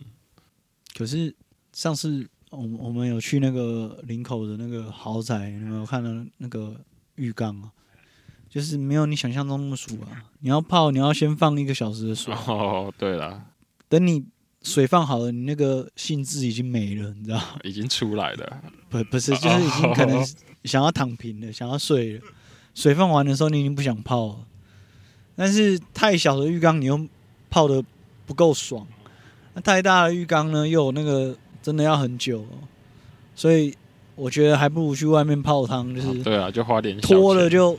[0.96, 1.36] 可是
[1.74, 6.80] 上次我我们有去那个林口的那个豪宅，有没有看到那个
[7.16, 7.70] 浴缸啊？
[8.50, 10.24] 就是没有你想象中那么舒服啊！
[10.40, 12.34] 你要泡，你要先放一个小时的水。
[12.48, 13.46] 哦，对了，
[13.90, 14.26] 等你
[14.66, 17.40] 水放好了，你那个兴致已经没了，你知道？
[17.64, 18.62] 已经出来了。
[18.90, 20.26] 不，不是，就是已经可能
[20.64, 22.22] 想要躺平了，想要睡了。
[22.74, 24.38] 水放完的时候，你已经不想泡了。
[25.36, 27.08] 但是太小的浴缸你又
[27.50, 27.84] 泡的
[28.26, 28.88] 不够爽，
[29.54, 32.46] 那太大的浴缸呢又有那个真的要很久，
[33.36, 33.72] 所以
[34.16, 37.78] 我觉得还不如去外面泡汤，就是对啊，就花点脱了就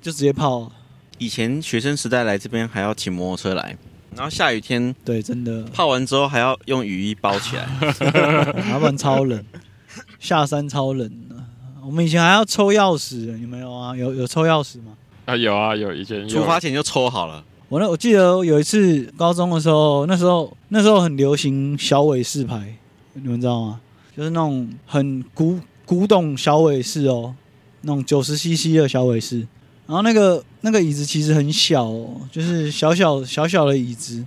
[0.00, 0.70] 就直接泡。
[1.18, 3.76] 以前学生时代来这边还要骑摩托车来，
[4.14, 7.66] 然后下雨天对真的泡完之后还要用雨衣包起来，
[8.68, 9.42] 麻烦超冷，
[10.18, 11.36] 下山超冷的。
[11.84, 13.96] 我们以前还要抽钥匙，有没有啊？
[13.96, 14.92] 有有抽钥匙吗？
[15.24, 17.44] 啊有啊有，以前出发前就抽好了。
[17.68, 22.76] 我那我记得有一次高中的时候，那时候那时候很流行小尾式牌，
[23.14, 23.80] 你们知道吗？
[24.16, 27.34] 就是那种很古古董小尾式哦，
[27.80, 29.46] 那种九十 CC 的小伟士。
[29.86, 34.24] 然后那个那个椅子其实很小哦，就是小小小小的椅子。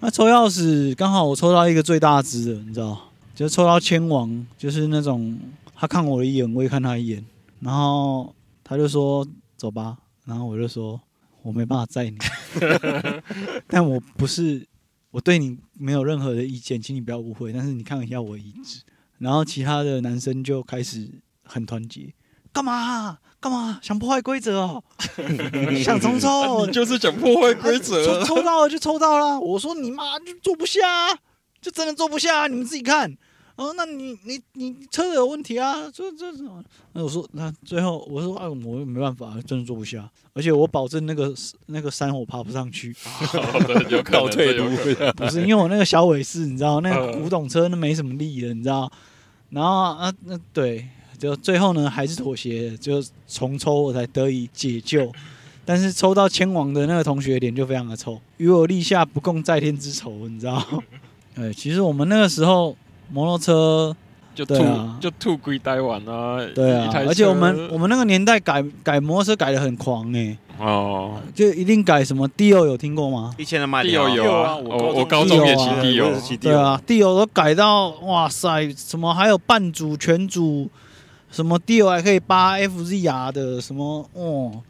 [0.00, 5.38] 那抽钥匙刚好我抽到一个最大只的，你知道，就抽到千王，就是那种
[5.74, 7.24] 他看我一眼，我也看他一眼，
[7.60, 9.26] 然后他就说
[9.56, 11.00] 走吧，然后我就说
[11.42, 12.18] 我没办法载你，
[13.68, 14.66] 但我不是
[15.12, 18.82] 我对你没有任何的意见，请你不要误会，但是你看一下我椅子，
[19.18, 21.08] 然后其他的男生就开始
[21.44, 22.12] 很团结。
[22.52, 23.18] 干嘛？
[23.40, 23.80] 干嘛？
[23.82, 24.84] 想破坏规则哦？
[25.82, 26.64] 想重抽？
[26.66, 28.24] 你就是想破坏规则。
[28.24, 29.40] 抽抽到了就抽到了。
[29.40, 30.78] 我说你妈就坐不下，
[31.60, 32.46] 就真的坐不下。
[32.46, 33.16] 你们自己看。
[33.56, 35.74] 哦，那你你你车子有问题啊？
[35.92, 36.62] 这这什么？
[36.92, 40.08] 那我说那最后我说啊，我没办法，真的坐不下。
[40.34, 41.34] 而且我保证那个
[41.66, 42.94] 那个山我爬不上去。
[44.10, 44.70] 倒退路。
[45.16, 48.90] 不是因为我那个小尾式，你知道那个古董车那没什么力的，你知道。
[49.50, 50.88] 然后啊那对。
[51.22, 55.08] 就最后呢，还是妥协，就重抽，我才得以解救。
[55.64, 60.60] 但是抽到千王的那个同学脸就非常的臭，与我立下不共戴天之仇，你知道？
[61.38, 62.76] 哎，其实我们那个时候
[63.08, 63.96] 摩托车
[64.34, 66.44] 就吐，啊、就吐归呆完啊。
[66.56, 70.38] 对啊，而且我们我们那个年代改改摩托车改的很狂哎、欸。
[70.58, 73.32] 哦，就一定改什么 Dio 有听过吗？
[73.38, 80.68] 以前的麦 Dio 有啊，我我高中也骑 Dio，对啊，Dio 都改到哇塞，什么还有半组全组。
[81.32, 84.62] 什么 Dio 还可以扒 FZR 的什么哦，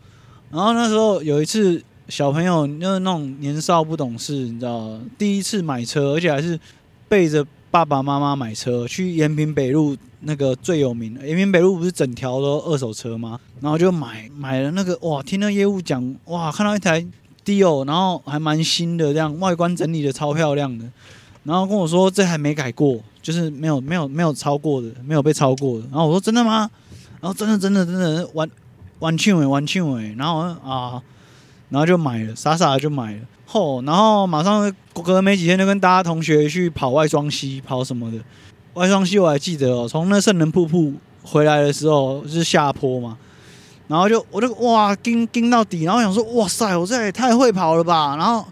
[0.51, 6.59] 然后那时候有一次小朋友就是那种年少不懂事，你知道，第一次买车，而且还是
[7.09, 13.41] 背着爸爸妈妈买车去延平北路那个最有名的延平北路不是整条都二手车吗？
[13.61, 17.05] 然后就买买了那个哇，听那业务讲哇，看到一台
[17.45, 20.85] Dio，然后还蛮新的，这样外观整理的超漂亮的，
[21.45, 23.01] 然后跟我说这还没改过。
[23.23, 25.85] 就是没有没有没有超过的，没有被超过的。
[25.93, 26.69] 然后我说真的吗？
[27.21, 28.51] 然后真的真的真的完
[28.99, 30.13] 完庆伟完庆伟。
[30.19, 31.01] 然后啊，
[31.69, 33.21] 然后就买了，傻傻的就买了。
[33.47, 38.19] 后然后马上隔没几天就跟大家同学去跑外双溪，跑什么的。
[38.75, 43.17] 外双溪我还记得哦，从那圣人瀑布回来的时候是下坡嘛。
[43.87, 48.17] 然后就我就哇跟跟到底，然后想说哇塞，我这也太会跑了吧。
[48.17, 48.45] 然后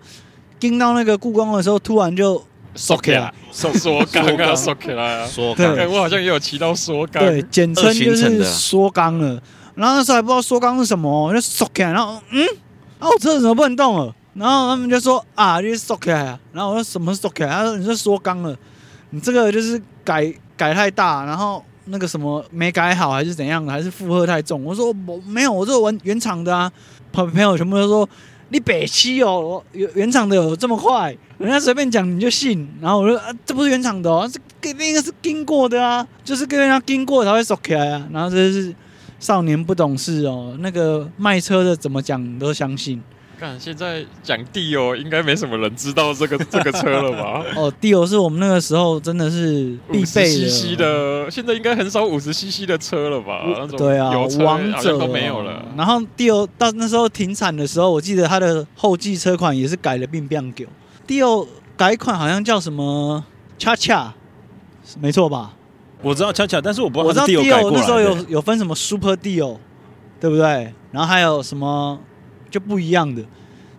[0.60, 2.40] 跟到那个故宫的时候，突然就。
[2.74, 5.76] 缩起来，缩缩缸啊，缩起来啊，缩缸。
[5.90, 9.40] 我好像也有骑到缩缸，对，简称就是缩缸了。
[9.74, 11.92] 然后那时候还不知道缩缸是什么，就缩起来。
[11.92, 12.46] 然后嗯，
[12.98, 14.14] 啊，我车子怎么不能动了？
[14.34, 16.38] 然后他们就说啊，就是缩起来啊。
[16.52, 17.50] 然后我说什么缩起来？
[17.50, 18.56] 他说你是缩缸了，
[19.10, 24.62] 你这个就是改改太大，然后那个什么没改好还是怎样的，还是负荷太重。
[24.64, 26.70] 我说我没有，我这个原原厂的啊。
[27.12, 28.08] 朋朋友全部都说。
[28.50, 31.16] 你北汽哦，原原厂的有这么快？
[31.38, 32.68] 人家随便讲你就信？
[32.80, 38.08] 然后我说啊，这不是原厂的哦，这个那个是经过的啊，就是跟人家经过才会熟起来啊。
[38.12, 38.74] 然后这是
[39.18, 43.00] 少年不懂事哦，那个卖车的怎么讲你都相信。
[43.40, 47.42] 看现在讲 Dio，应该没什么人知道这个 这个车了吧？
[47.56, 50.48] 哦，Dio 是我们那个时候真的是必备的。
[50.48, 53.42] CC 的，现在应该很少五十 CC 的车了吧？
[53.78, 55.64] 对啊，王者都没有了。
[55.74, 60.64] 然后 Dio 到那时候停产的时候，我记得它的后继车款也是改了并变狗。
[61.08, 61.48] Dio
[61.78, 63.24] 改款好像叫什么
[63.58, 64.12] 恰恰，
[65.00, 65.54] 没错吧？
[66.02, 67.22] 我知道恰恰，但是我不知道。
[67.22, 69.56] 我知道 Dio 那时候有有分什么 Super Dio，
[70.20, 70.74] 对不对？
[70.92, 71.98] 然后还有什么？
[72.50, 73.22] 就不一样的，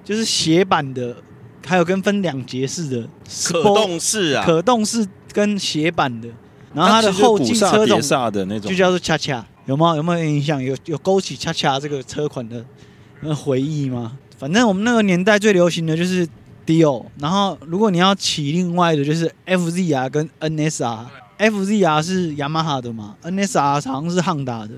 [0.04, 1.16] 就是斜板的，
[1.66, 3.08] 还有跟分两节式的
[3.46, 6.28] 可动式啊，可动式跟斜板的，
[6.74, 8.02] 然后它的后进车种
[8.62, 9.96] 就叫做恰恰，有吗？
[9.96, 10.62] 有没有印象？
[10.62, 12.66] 有有勾起恰恰这个车款的
[13.22, 14.18] 那回忆吗？
[14.38, 16.28] 反正我们那个年代最流行的就是
[16.66, 24.72] Dio，然后如果你要起另外的，就是 FZR 跟 NSR，FZR 是雅马哈的嘛，NSR 好像是汉达的。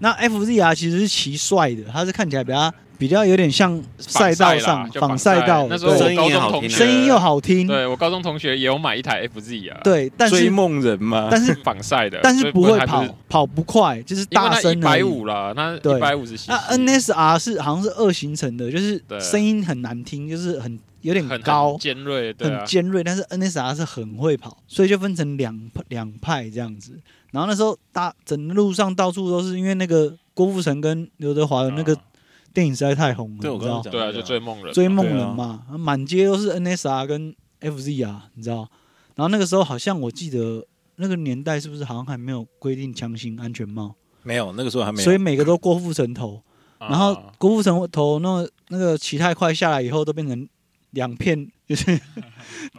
[0.00, 2.72] 那 FZR 其实是骑帅的，它是看起来比较。
[2.98, 26.98] 比较有点像赛道上仿赛道，那时候我高中同学声音又好听，对我高中同学也有买一台 FZ 啊，对，但是追梦人嘛，但是仿赛的，但是不会跑，跑不快，就是大声一百五啦，那一百五十那 NSR 是好像是二行程的，就是声音很难听，就是很有点高尖锐，很尖锐，但是 NSR 是很会跑，所以就分成两两派这样子。
[27.32, 31.96] 然后那时候大整路上到处都是，因为那个郭富城跟刘德华的那个。
[32.56, 38.66] 电影实在太红了，对，我刚刚对啊，就追梦人，追梦人嘛，满、啊、街都是 NSR 跟 FZ 啊，你知道？
[39.14, 43.94] 然后那个时候好像我记得那个年代是不是好像还没有规定强行安全帽？
[44.22, 46.42] 没有，那个时候还没有，所以每个都郭富城头，
[46.78, 50.48] 然后郭富城头那那个骑太快下来以后都变成
[50.92, 52.00] 两片，就 是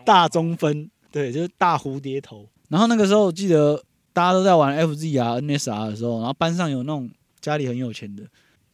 [0.03, 2.49] 大中分，对，就是大蝴蝶头。
[2.69, 3.79] 然后那个时候我记得
[4.11, 7.07] 大家都在玩 FZ 啊 NSR 的时候，然后班上有那种
[7.39, 8.23] 家里很有钱的。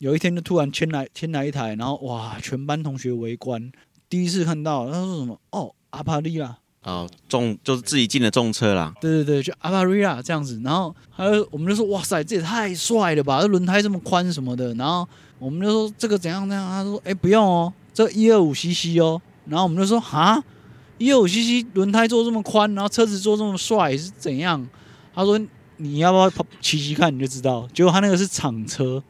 [0.03, 3.71] 有一天就突然牵来牵来一台，然后哇，全班同学围观，
[4.09, 5.39] 第一次看到，他说什么？
[5.51, 8.93] 哦，阿帕利亚，哦，重就是自己进的重车啦。
[8.99, 10.59] 对对对，就 Abarilla 这样子。
[10.61, 13.39] 然后还有我们就说，哇塞，这也太帅了吧！
[13.39, 14.73] 这轮胎这么宽什么的。
[14.73, 15.07] 然后
[15.39, 16.67] 我们就说这个怎样怎样。
[16.67, 19.21] 他说，哎，不用哦，这一二五 CC 哦。
[19.45, 20.43] 然后我们就说，哈，
[20.97, 24.67] 一二五 CC 轮胎做这么宽，然后车子做这么帅是怎样？
[25.15, 25.39] 他说，
[25.77, 27.65] 你要不要跑骑骑看，你就知道。
[27.73, 29.01] 结果他那个是厂车。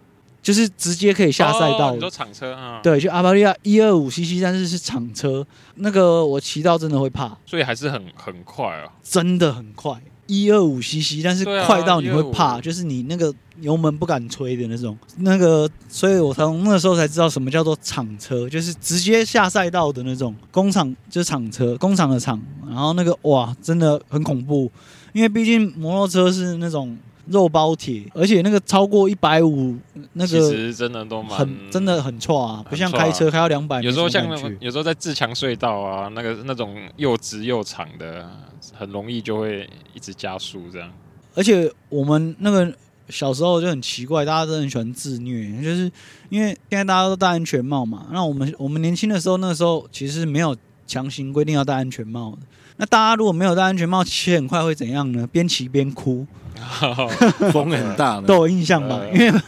[0.44, 20.36] 就是直接可以下赛道，很多厂车啊，对，就阿巴利亚一二五 CC，但是是厂车，那个我骑到真的会怕，所以还是很很快啊，真的很快，一二五 CC，但是快到你会怕，就是你那个油门不敢吹的那种，那个，所以我从那时候才知道什么叫做厂车，就是直接下赛道的那种。
[20.52, 22.38] 工厂，就是厂车，工厂的厂，
[22.68, 24.70] 然后那个哇，真的很恐怖，
[25.14, 26.98] 因为毕竟摩托车是那种。
[27.28, 29.78] 肉包铁，而且那个超过一百五，
[30.14, 33.82] 那个其实真的都蛮很真的很错啊，不像开车开到两百。
[33.82, 34.28] 有时候像
[34.60, 38.30] 有时候在自强隧道啊，那个那种又直又长的，
[38.74, 40.92] 很容易就会一直加速这样。
[41.34, 42.72] 而且我们那个
[43.10, 45.92] 小时候就很奇怪，大家都很喜欢自虐，就是
[46.30, 48.08] 因为现在大家都戴安全帽嘛。
[48.12, 50.56] 那我们我们年轻的时候，那个时候其实没有
[50.86, 52.40] 强行规定要戴安全帽的。
[52.78, 55.28] 那大家如果没有戴安全帽，骑很快会怎样呢？
[55.28, 56.26] 边骑边哭。
[57.52, 59.02] 风很大，都有印象吧？
[59.14, 59.42] 因为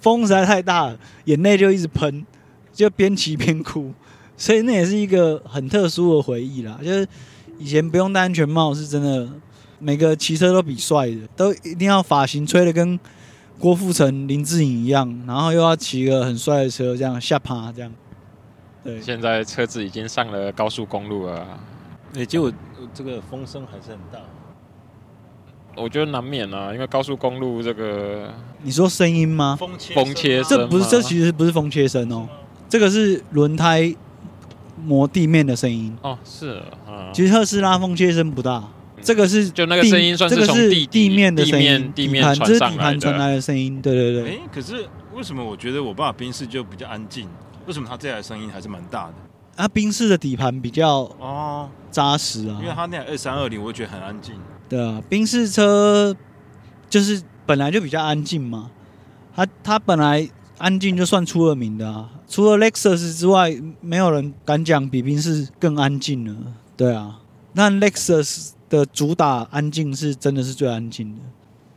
[0.00, 2.26] 风实在太大了，眼泪就一直喷，
[2.72, 3.92] 就边骑边哭，
[4.36, 6.78] 所以那也是一个很特殊的回忆啦。
[6.82, 7.06] 就是
[7.58, 9.28] 以前不用戴安全帽，是真的，
[9.78, 12.98] 每个骑车都比帅的，都一定要发型吹的跟
[13.58, 17.90] 郭富城、林志颖一样，然后又要骑个很帅的车，这样下趴这样。
[18.84, 21.58] 对，现在车子已经上了高速公路了，
[22.18, 22.52] 哎，结果
[22.92, 24.18] 这个风声还是很大。
[25.76, 28.28] 我觉得难免啊，因为高速公路这个，
[28.64, 29.56] 你说声音吗？
[29.56, 32.28] 风切，风切声，这不是，这其实不是风切声哦，
[32.68, 33.94] 这个是轮胎
[34.84, 36.18] 磨地面的声音哦。
[36.24, 38.64] 是啊，其实特斯拉风切声不大，
[39.00, 43.80] 这个是就那个声音算是从地地面的声音，地面这是底盘传来的声音。
[43.80, 44.32] 对对对。
[44.32, 47.28] 哎，可是为什么我觉得我爸宾士就比较安静？
[47.66, 49.14] 为什么他这台声音还是蛮大的？
[49.58, 54.36] 啊，宾士的底盘比较哦扎实啊，因为他那台二三二零，我觉得很安静。
[54.68, 56.14] 对啊，宾士车
[56.88, 58.70] 就是本来就比较安静嘛，
[59.34, 60.28] 它它本来
[60.58, 66.54] 安静就算出了名的啊，除了 Lexus 之外，没有人敢讲比宾士更安静了。
[66.76, 67.18] 对啊，
[67.54, 71.22] 那 Lexus 的主打安静是真的是最安静的，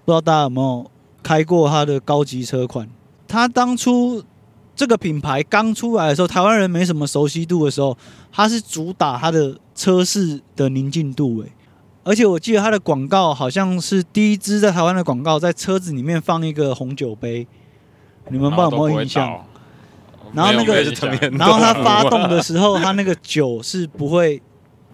[0.06, 0.92] 不知道大家有没有
[1.24, 2.88] 开过它的高级车款？
[3.28, 4.24] 它当初
[4.82, 7.96] 这个品牌刚出来的时候，台湾人没什么熟悉度的时候，
[8.32, 11.52] 它是主打它的车室的宁静度诶。
[12.04, 17.46] 而且我记得它的广告好像是第一支在台湾的广告，在车子里面放一个红酒杯，
[18.32, 19.46] 你们不知道有没有印象？
[20.34, 20.82] 然后那个，
[21.38, 24.42] 然后它发动的时候，它那个酒是不会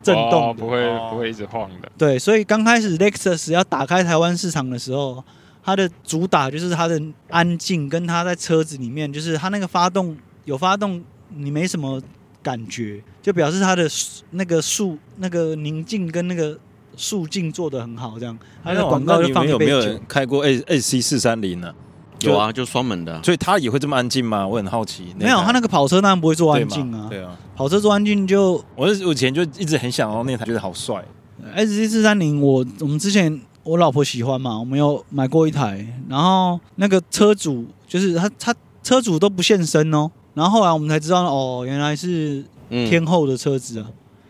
[0.03, 1.89] 震动的，不会不会一直晃的。
[1.97, 5.23] 对，所以刚开始 Lexus 要打开台湾市场的时候，
[5.67, 6.99] 它的主打就是它的
[7.29, 10.15] 安静，跟它在车子里面，就是它那个发动
[10.45, 11.03] 有发动，
[11.35, 12.01] 你没什么
[12.41, 13.85] 感觉，就表示它的
[14.31, 16.57] 那个速那个宁静跟那个。
[16.99, 18.35] 速进做的很好，这样。
[18.63, 19.73] 它的广告就放一杯酒。
[19.73, 21.71] 有没有开过 A S C 四三零呢？
[22.21, 23.21] 有啊，就双门的。
[23.21, 24.47] 所以它也会这么安静吗？
[24.47, 25.13] 我很好奇。
[25.15, 27.05] 没有，它那个跑车当然不会做安静啊。
[27.07, 28.53] 对啊，跑车做安静就……
[28.75, 31.05] 我我以前就一直很想要那台，觉得好帅。
[31.53, 35.85] S C 四三零，我我们之前我老婆喜欢嘛，我们有买过一台。
[36.07, 40.09] 然后那个车主就是他，他车主都不现身哦。
[40.33, 43.87] 然后后来我们才知道，哦，原来是天后的车子啊。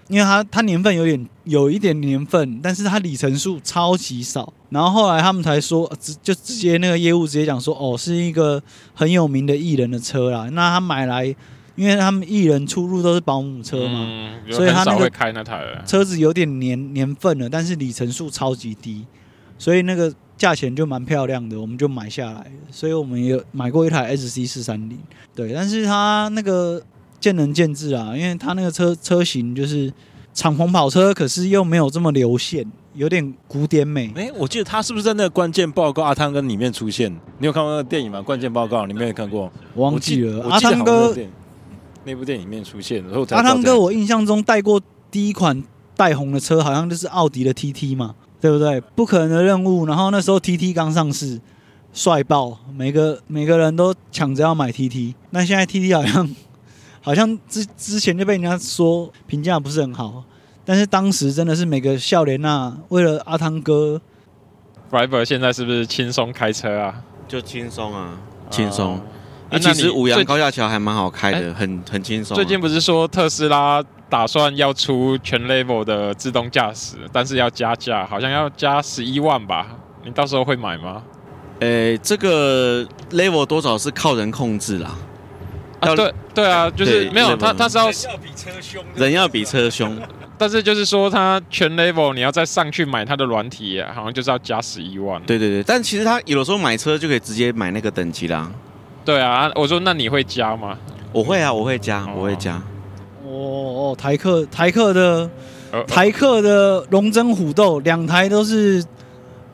[0.09, 4.51] 因为他他年份有点有一点年份，但是他里程数超级少。
[4.69, 8.61] 然后后来他们才说，直就直接那个业务直接讲说，哦，是一个
[8.93, 10.49] 很有名的艺人的车啦。
[10.53, 11.25] 那他买来，
[11.75, 19.05] 因为他们艺人出入都是保姆车嘛，嗯、所以他那个开那台车子有点年年份了，但是里程数超级低，
[19.57, 22.51] 所以那个价钱就蛮漂亮的，我们就买下来。
[22.71, 24.97] 所以我们也买过一台 S C 四三零，
[25.35, 26.81] 对，但是它那个。
[27.19, 29.91] 见仁见智啊，因为它那个车车型就是
[30.35, 34.13] 敞篷跑车，可是又没有这么流线，有点古典美。
[34.15, 37.11] 哎、欸，我记得它是不是在那个关键报告阿汤哥里面出现？
[37.39, 38.21] 你有看过那个电影吗？
[38.21, 39.51] 关键报告你没有看过？
[39.73, 40.47] 我忘记了。
[40.47, 41.11] 阿汤哥
[42.03, 44.79] 那部电影里面出现，然后阿汤哥，我印象中带过
[45.09, 45.61] 第一款
[45.95, 48.13] 带红的车，好像就是奥迪的 TT 嘛，
[48.49, 48.81] 对不对？
[48.95, 49.85] 不可能的任务。
[49.85, 51.39] 然后那时候 TT 刚上市，
[51.93, 55.13] 帅爆，每个每个人都抢着要买 TT。
[55.31, 56.27] 那现在 TT 好像。
[56.99, 60.25] 好像之之前就被人家说评价不是很好，
[60.65, 64.01] 但是当时真的是每个笑莲呐，为了阿汤哥
[64.91, 67.01] ，Fiber 现在是不是轻松开车啊？
[67.25, 68.19] 就轻松啊，
[68.49, 68.99] 轻松。
[69.49, 72.35] 那其实五羊高架桥还蛮好开的，欸、很很轻松、啊。
[72.35, 79.67] 最近不是说特斯拉打算要出全 level 的自动驾驶，但是要加价，好像要加十一万吧？
[80.05, 81.03] 你到时候会买吗？
[81.59, 84.95] 呃、欸，这个 level 多少是靠人控制啦。
[85.79, 89.97] 啊，对对啊，就是没有他，他是要人要比车凶，人要比车凶。
[90.39, 95.21] 但是就是说，他全 level 你要再上去买他的软体，好像就是要加十一万。
[95.23, 98.51] 对对对，但其实他有的时候买车就可以直接买那个等级啦。
[99.03, 100.77] 对啊，我说那你会加吗？
[101.11, 102.53] 我会啊，我会加，我会加。
[102.53, 102.61] 哦
[103.37, 105.29] 哦哦，台客台客的
[105.87, 108.83] 台客的龙争虎斗，两台都是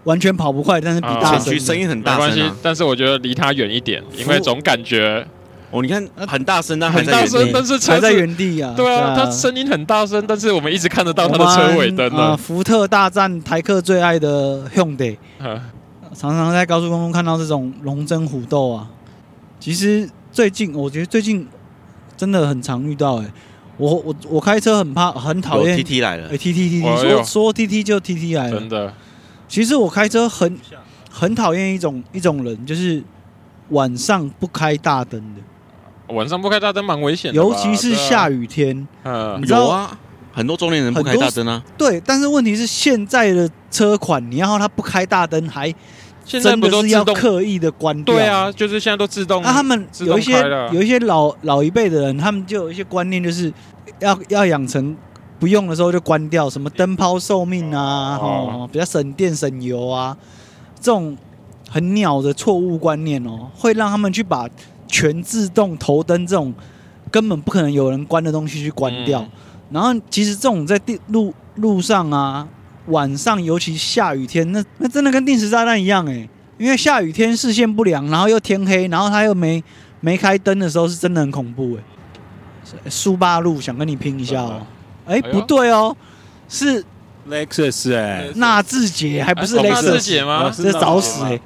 [0.03, 2.27] 完全跑不快，但是比大声，声音很大声、啊。
[2.29, 5.25] 没关系，但是我觉得离他远一点，因为总感觉。
[5.71, 8.75] 哦，你看很大声，但很大声，但是车在原地啊。
[8.77, 12.38] 对啊，他声音很大声，但是我们一直看得到他的车尾灯啊。
[12.38, 15.17] 福特大战台客最爱的 Hyundai，
[16.13, 18.88] 常常在高速公路看到这种龙争虎斗啊。
[19.59, 21.47] 其实最近，我觉得最近
[22.15, 23.15] 真的很常遇到。
[23.15, 23.25] 哎，
[23.78, 26.30] 我我我开车很怕，很讨厌 TT 来了。
[26.30, 28.59] 哎，TT TT 说说 TT 就 TT 来了。
[28.59, 28.93] 真的。
[29.47, 30.57] 其实我开车很
[31.09, 33.03] 很讨厌一种一种人，就是
[33.69, 36.13] 晚上不开大灯的。
[36.13, 38.88] 晚上不开大灯蛮危险的，尤其是下雨天。
[39.03, 39.97] 嗯，有啊，
[40.32, 41.63] 很多中年人不开大灯啊。
[41.78, 45.74] 对，但是问题是现在的车款，你要他不开大灯，还
[46.26, 48.15] 真的是要刻意的关掉。
[48.15, 49.41] 对啊，就是现在都自动。
[49.43, 50.39] 那他们有一些
[50.71, 53.51] 有一些老老一辈的人，他们就有一些观念，就是
[53.99, 54.95] 要要养成
[55.39, 60.17] 不用的时候就关掉，什么灯泡寿命啊，哦，比较省电省油啊，
[60.80, 61.17] 这种
[61.69, 64.47] 很鸟的错误观念哦，会让他们去把。
[64.86, 66.53] 全自动头灯这种
[67.09, 69.26] 根本不可能有人关的东西去关掉，
[69.71, 72.47] 然后其实这种在地路路上啊，
[72.88, 76.27] 晚上尤其下雨天，那那真的跟定时炸弹一样哎，
[76.57, 79.63] 因为下雨天视线不良，然后又天黑，然后他又没
[80.01, 82.89] 没开灯的时候，是真的很恐怖哎。
[82.89, 84.65] 苏八路想跟你拼一下哦，
[85.05, 85.95] 哎不对哦，
[86.49, 86.84] 是
[87.29, 90.51] Lexus 哎，纳智捷还不是雷克萨斯吗？
[90.55, 91.39] 这找死哎，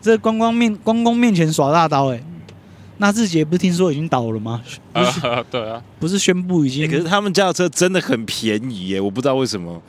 [0.00, 2.22] 这光光面光光面前耍大刀哎。
[3.00, 4.60] 纳智捷不是听说已经倒了吗？
[4.92, 6.88] 啊，对啊，不是宣布已经、欸？
[6.88, 9.80] 可是他们家的车真的很便宜耶，我不知道为什么。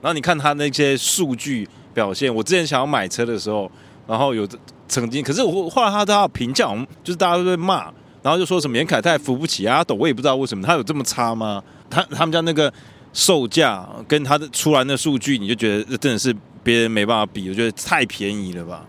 [0.00, 3.70] 然后你看他那些数据表现，我之前想要买车的时候，
[4.06, 4.46] 然后有
[4.88, 6.68] 曾经，可是我后来他的评价，
[7.02, 7.92] 就是大家都在骂，
[8.22, 11.62] 然后就说什么严凯泰扶不起阿斗，我也不知道为什么，他有这么差吗？
[11.88, 12.72] 他他们家那个
[13.12, 18.84] 售价跟他的出来的数据，你就觉得真的是别人没办法比，我觉得太便宜了吧。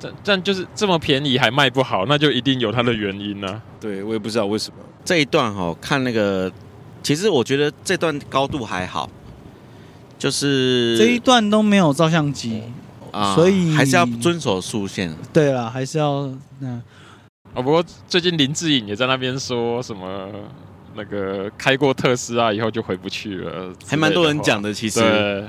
[0.00, 3.62] 但但就是这么便宜还卖不好，那就一定有它的原因呢、啊。
[3.80, 6.50] 对，我也不知道为什么这一段哈、哦，看那个，
[7.02, 9.10] 其实我觉得这段高度还好，
[10.20, 12.62] 就是这一段都没有照相机
[13.10, 15.12] 啊，所以还是要遵守速限。
[15.32, 16.80] 对了，还是要那。
[17.54, 20.28] 哦，不过最近林志颖也在那边说什么，
[20.94, 24.72] 那个开过特斯拉以后就回不去了，还蛮多人讲的。
[24.72, 25.48] 其实，对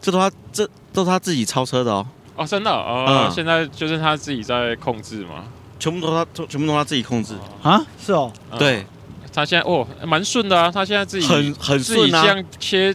[0.00, 2.06] 这都他这都他自己超车的哦。
[2.36, 5.44] 哦，真的哦，嗯、现在就是他自己在控制嘛，
[5.80, 7.84] 全部都他，全部都他自己控制啊？
[7.98, 8.86] 是哦，对，嗯、
[9.32, 12.94] 他现在哦，蛮顺的啊，他现在自己很很顺啊，这样切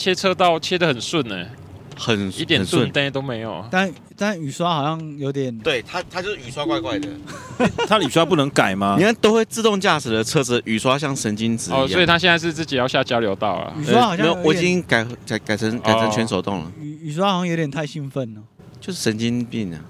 [0.00, 1.46] 切车道切的很顺呢，
[1.94, 3.62] 很一点顺呆都没有。
[3.70, 7.08] 但但雨刷好像有点，对它它就是雨刷怪怪的，
[7.86, 8.96] 它雨刷不能改吗？
[8.98, 13.74] 你看都会自动驾驶的车子，雨刷像神经质一样，哦，所以他现在是自己要下交流道啊。
[13.78, 16.64] 雨刷好像我已经改改改成改成全手动了。
[16.64, 18.42] 哦雨刷好像有点太兴奋了，
[18.80, 19.80] 就是神经病啊！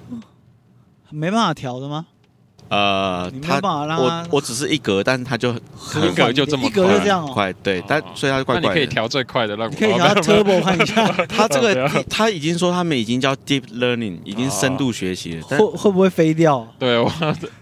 [1.11, 2.07] 没办法调的吗？
[2.71, 3.61] 呃，他
[3.99, 8.69] 我我只是一格，但是他就一格 就这么一格就这样快，对，但所以他怪怪的。
[8.69, 11.05] 那你可以调最快的那个，可以调 Turbo 看一下。
[11.27, 15.43] 他这个他已经说他们已经叫 Deep Learning，已经深度学习了。
[15.43, 16.73] 会会不会飞掉？
[16.79, 17.11] 对，我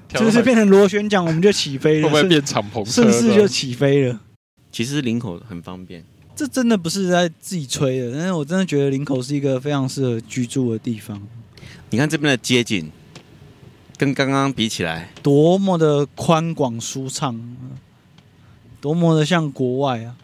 [0.09, 2.02] 就是变成螺旋桨，我们就起飞了。
[2.02, 2.90] 会不会变敞篷车？
[2.90, 4.20] 顺势就起飞了。
[4.70, 6.04] 其实领口很方便。
[6.36, 11.20] 这真的不是在自己吹的，但是我真的觉得林口是一个非常适合居住的地方。
[11.90, 12.92] 你看这边的街景，
[13.99, 17.57] 跟刚刚比起来，多么的宽广舒畅，
[18.80, 20.16] 多么的像国外啊！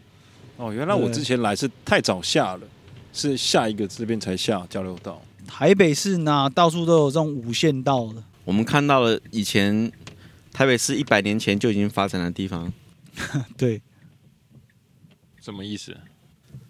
[0.57, 2.61] 哦，原来我之前来是太早下了，
[3.13, 5.21] 是下一个这边才下交流道。
[5.47, 8.23] 台北市呢，到处都有这种五线道的。
[8.45, 9.91] 我们看到了以前
[10.53, 12.73] 台北市一百年前就已经发展的地方，
[13.59, 13.83] 对。
[15.43, 15.97] 什么意思？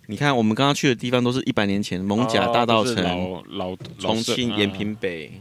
[0.07, 5.41] 你看，我们刚刚去的地方都是一百年前，蒙甲大道城、老老重庆延平北，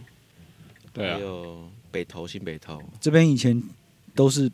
[0.94, 3.62] 对啊，还有北投新北投，这边以前
[4.14, 4.50] 都是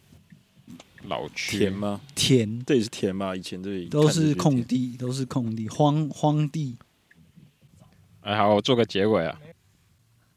[1.03, 1.99] 老田吗？
[2.15, 3.35] 田，这里是田吗？
[3.35, 6.77] 以前这里都是空地，都是空地，荒荒地。
[8.21, 9.39] 哎，好，我做个结尾啊。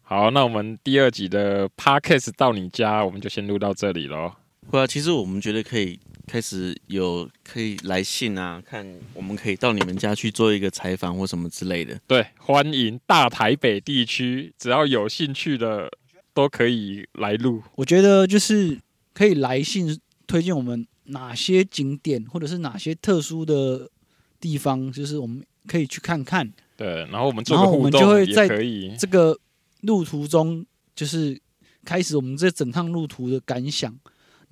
[0.03, 4.33] 好，那我们第二集的 Podcast 到你家，我们就先录到这里喽。
[4.71, 5.99] 对啊，其实我们觉得可以。
[6.25, 12.01] 开始有可以来信啊，看我们可以到你们家去做一个采访或什么之类的。
[12.07, 15.91] 对，欢迎大台北地区，只要有兴趣的
[16.33, 17.61] 都可以来录。
[17.75, 18.79] 我觉得就是
[19.13, 23.91] 可以来信推荐我们哪些景点，或者是哪些特殊的
[24.41, 26.51] 地方，就是我们可以去看看。
[26.77, 28.95] 对，然后我们做个然后我们互动就会在可以。
[28.97, 29.37] 这个
[29.81, 31.39] 路途中，就是
[31.85, 33.95] 开始我们这整趟路途的感想，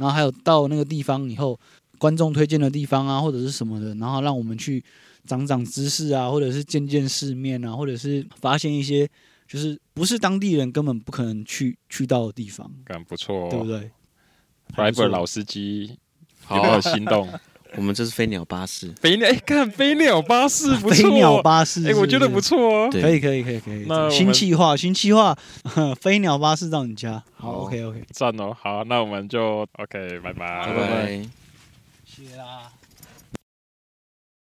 [0.01, 1.61] 然后还有到那个地方以后，
[1.99, 4.83] 观众推荐的地方啊，或者是什么的，然后让我们去
[5.27, 9.07] 长长知识啊，或者是见见世面啊，或者是发现一些
[9.47, 13.91] 就是不是当地人根本不可能去去到的地方，感不错、哦，对不对
[14.75, 15.99] ？？Fiber 老司机
[16.49, 17.29] 有好没有心动？
[17.77, 22.89] 我们这是飞鸟巴士，飞鸟，哎，看飞鸟巴士不错，飞鸟巴士哎，我觉得不错，哦。
[22.91, 25.37] 可以可以可以可以新计划新计划，
[26.01, 31.23] 飞鸟巴士到你家，好好 OK OK，赞哦，好，那我们就 OK，拜拜，拜拜。
[32.05, 32.80] 谢啦。